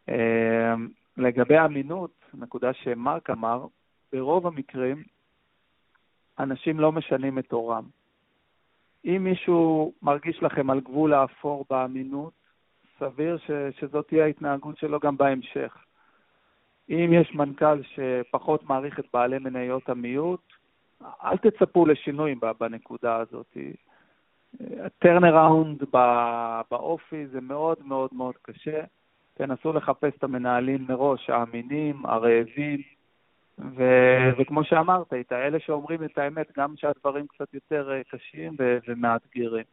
אמ, 0.10 0.88
לגבי 1.18 1.58
האמינות, 1.58 2.12
נקודה 2.34 2.74
שמרק 2.74 3.30
אמר, 3.30 3.66
ברוב 4.14 4.48
המקרים 4.48 5.04
אנשים 6.40 6.80
לא 6.80 6.92
משנים 6.92 7.40
את 7.40 7.52
עורם. 7.52 7.84
אם 9.06 9.24
מישהו 9.24 9.94
מרגיש 10.02 10.44
לכם 10.44 10.70
על 10.70 10.80
גבול 10.80 11.14
האפור 11.14 11.66
באמינות, 11.70 12.34
סביר 13.00 13.38
ש, 13.38 13.52
שזאת 13.80 14.08
תהיה 14.08 14.24
ההתנהגות 14.24 14.78
שלו 14.78 15.00
גם 15.00 15.18
בהמשך. 15.18 15.78
אם 16.90 17.10
יש 17.14 17.36
מנכ"ל 17.36 17.82
שפחות 17.84 18.64
מעריך 18.64 19.00
את 19.00 19.06
בעלי 19.14 19.40
מניות 19.40 19.90
המיעוט, 19.90 20.42
אל 21.02 21.38
תצפו 21.38 21.86
לשינוי 21.86 22.36
בנקודה 22.60 23.16
הזאת. 23.16 23.58
טרנראונד 25.00 25.84
באופי 26.72 27.28
זה 27.28 27.42
מאוד 27.42 27.78
מאוד 27.86 28.10
מאוד 28.14 28.36
קשה. 28.42 28.84
תנסו 29.34 29.74
לחפש 29.74 30.14
את 30.18 30.24
המנהלים 30.24 30.86
מראש, 30.90 31.30
האמינים, 31.30 32.06
הרעבים, 32.06 32.82
ו... 33.60 33.84
וכמו 34.38 34.64
שאמרת, 34.64 35.14
את 35.14 35.32
האלה 35.32 35.60
שאומרים 35.60 36.04
את 36.04 36.18
האמת, 36.18 36.48
גם 36.58 36.74
שהדברים 36.78 37.28
קצת 37.28 37.54
יותר 37.54 37.92
אה, 37.92 38.02
קשים 38.04 38.56
ו... 38.60 38.78
ומאתגרים. 38.88 39.64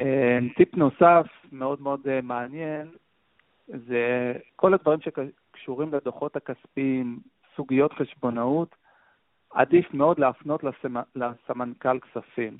אה, 0.00 0.38
טיפ 0.56 0.76
נוסף, 0.76 1.26
מאוד 1.52 1.80
מאוד 1.82 2.00
אה, 2.08 2.20
מעניין, 2.22 2.88
זה 3.68 4.32
כל 4.56 4.74
הדברים 4.74 4.98
שקשורים 5.00 5.94
לדוחות 5.94 6.36
הכספיים, 6.36 7.18
סוגיות 7.56 7.92
חשבונאות, 7.92 8.74
עדיף 9.50 9.94
מאוד 9.94 10.18
להפנות 10.18 10.64
לסמ... 10.64 10.96
לסמנכ"ל 11.16 11.98
כספים. 12.00 12.56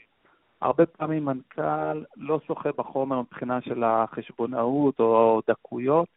הרבה 0.61 0.87
פעמים 0.87 1.25
מנכ"ל 1.25 2.05
לא 2.17 2.41
שוחה 2.47 2.69
בחומר 2.73 3.21
מבחינה 3.21 3.61
של 3.61 3.85
החשבונאות 3.85 5.01
או 5.01 5.41
דקויות, 5.49 6.09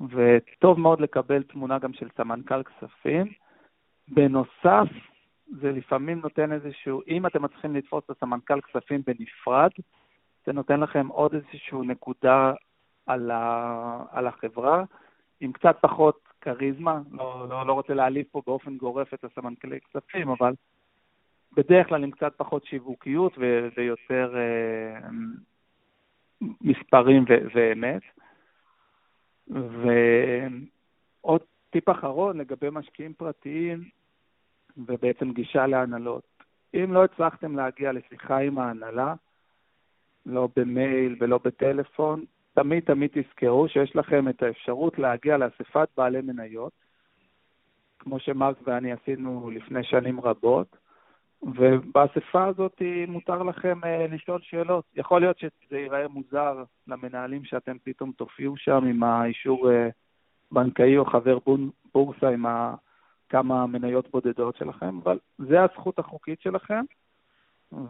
וטוב 0.00 0.80
מאוד 0.80 1.00
לקבל 1.00 1.42
תמונה 1.42 1.78
גם 1.78 1.92
של 1.92 2.08
סמנכ"ל 2.16 2.62
כספים. 2.62 3.32
בנוסף, 4.08 4.88
זה 5.60 5.72
לפעמים 5.72 6.20
נותן 6.20 6.52
איזשהו, 6.52 7.02
אם 7.08 7.26
אתם 7.26 7.42
מצליחים 7.42 7.76
לתפוס 7.76 8.04
את 8.04 8.10
הסמנכ"ל 8.10 8.60
כספים 8.60 9.02
בנפרד, 9.06 9.70
זה 10.46 10.52
נותן 10.52 10.80
לכם 10.80 11.08
עוד 11.08 11.34
איזושהי 11.34 11.78
נקודה 11.82 12.52
על, 13.06 13.30
ה, 13.30 14.04
על 14.10 14.26
החברה, 14.26 14.84
עם 15.40 15.52
קצת 15.52 15.76
פחות 15.80 16.28
כריזמה, 16.40 17.00
לא, 17.10 17.46
לא, 17.48 17.66
לא 17.66 17.72
רוצה 17.72 17.94
להעליב 17.94 18.26
פה 18.30 18.42
באופן 18.46 18.76
גורף 18.76 19.14
את 19.14 19.24
הסמנכ"לי 19.24 19.80
כספים, 19.80 20.28
אבל 20.28 20.52
בדרך 21.56 21.88
כלל 21.88 22.04
עם 22.04 22.10
קצת 22.10 22.32
פחות 22.36 22.64
שיווקיות 22.64 23.32
ו- 23.38 23.68
ויותר 23.76 24.34
uh, 24.34 25.04
מספרים 26.60 27.24
ו- 27.28 27.46
ואמת. 27.54 28.02
ועוד 29.48 31.40
טיפ 31.70 31.88
אחרון 31.88 32.38
לגבי 32.38 32.68
משקיעים 32.72 33.14
פרטיים 33.14 33.84
ובעצם 34.76 35.32
גישה 35.32 35.66
להנהלות. 35.66 36.22
אם 36.74 36.92
לא 36.92 37.04
הצלחתם 37.04 37.56
להגיע 37.56 37.92
לשיחה 37.92 38.38
עם 38.38 38.58
ההנהלה, 38.58 39.14
לא 40.26 40.48
במייל 40.56 41.16
ולא 41.20 41.38
בטלפון, 41.44 42.24
תמיד 42.54 42.84
תמיד 42.84 43.10
תזכרו 43.12 43.68
שיש 43.68 43.96
לכם 43.96 44.28
את 44.28 44.42
האפשרות 44.42 44.98
להגיע 44.98 45.36
לאספת 45.36 45.88
בעלי 45.96 46.20
מניות, 46.20 46.72
כמו 47.98 48.20
שמרק 48.20 48.56
ואני 48.64 48.92
עשינו 48.92 49.50
לפני 49.50 49.84
שנים 49.84 50.20
רבות, 50.20 50.76
ובאספה 51.42 52.44
הזאת 52.44 52.82
מותר 53.08 53.42
לכם 53.42 53.80
uh, 53.82 54.14
לשאול 54.14 54.40
שאלות. 54.42 54.84
יכול 54.94 55.20
להיות 55.20 55.38
שזה 55.38 55.78
ייראה 55.78 56.08
מוזר 56.08 56.64
למנהלים 56.86 57.44
שאתם 57.44 57.76
פתאום 57.84 58.12
תופיעו 58.12 58.56
שם 58.56 58.84
עם 58.84 59.02
האישור 59.02 59.70
uh, 59.70 59.72
בנקאי 60.52 60.98
או 60.98 61.04
חבר 61.04 61.38
בורסה 61.94 62.28
עם 62.28 62.44
כמה 63.28 63.66
מניות 63.66 64.10
בודדות 64.10 64.56
שלכם, 64.56 64.98
אבל 65.02 65.18
זה 65.38 65.62
הזכות 65.62 65.98
החוקית 65.98 66.40
שלכם, 66.40 66.84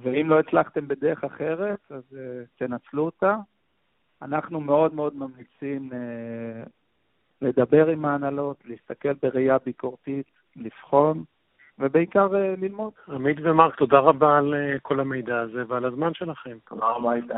ואם 0.02 0.30
לא 0.30 0.38
הצלחתם 0.40 0.88
בדרך 0.88 1.24
אחרת, 1.24 1.80
אז 1.90 2.02
uh, 2.12 2.16
תנצלו 2.58 3.04
אותה. 3.04 3.36
אנחנו 4.22 4.60
מאוד 4.60 4.94
מאוד 4.94 5.16
ממליצים 5.16 5.90
לדבר 7.42 7.86
עם 7.86 8.04
ההנהלות, 8.04 8.56
להסתכל 8.64 9.12
בראייה 9.22 9.58
ביקורתית, 9.58 10.26
לבחון, 10.56 11.24
ובעיקר 11.82 12.36
אה, 12.36 12.54
ללמוד. 12.58 12.92
עמית 13.08 13.36
ומרק, 13.42 13.74
תודה 13.76 13.98
רבה 13.98 14.38
על 14.38 14.54
אה, 14.54 14.78
כל 14.82 15.00
המידע 15.00 15.40
הזה 15.40 15.62
ועל 15.68 15.84
הזמן 15.84 16.14
שלכם. 16.14 16.56
תודה 16.68 16.86
רבה, 16.86 17.14
איתי. 17.14 17.34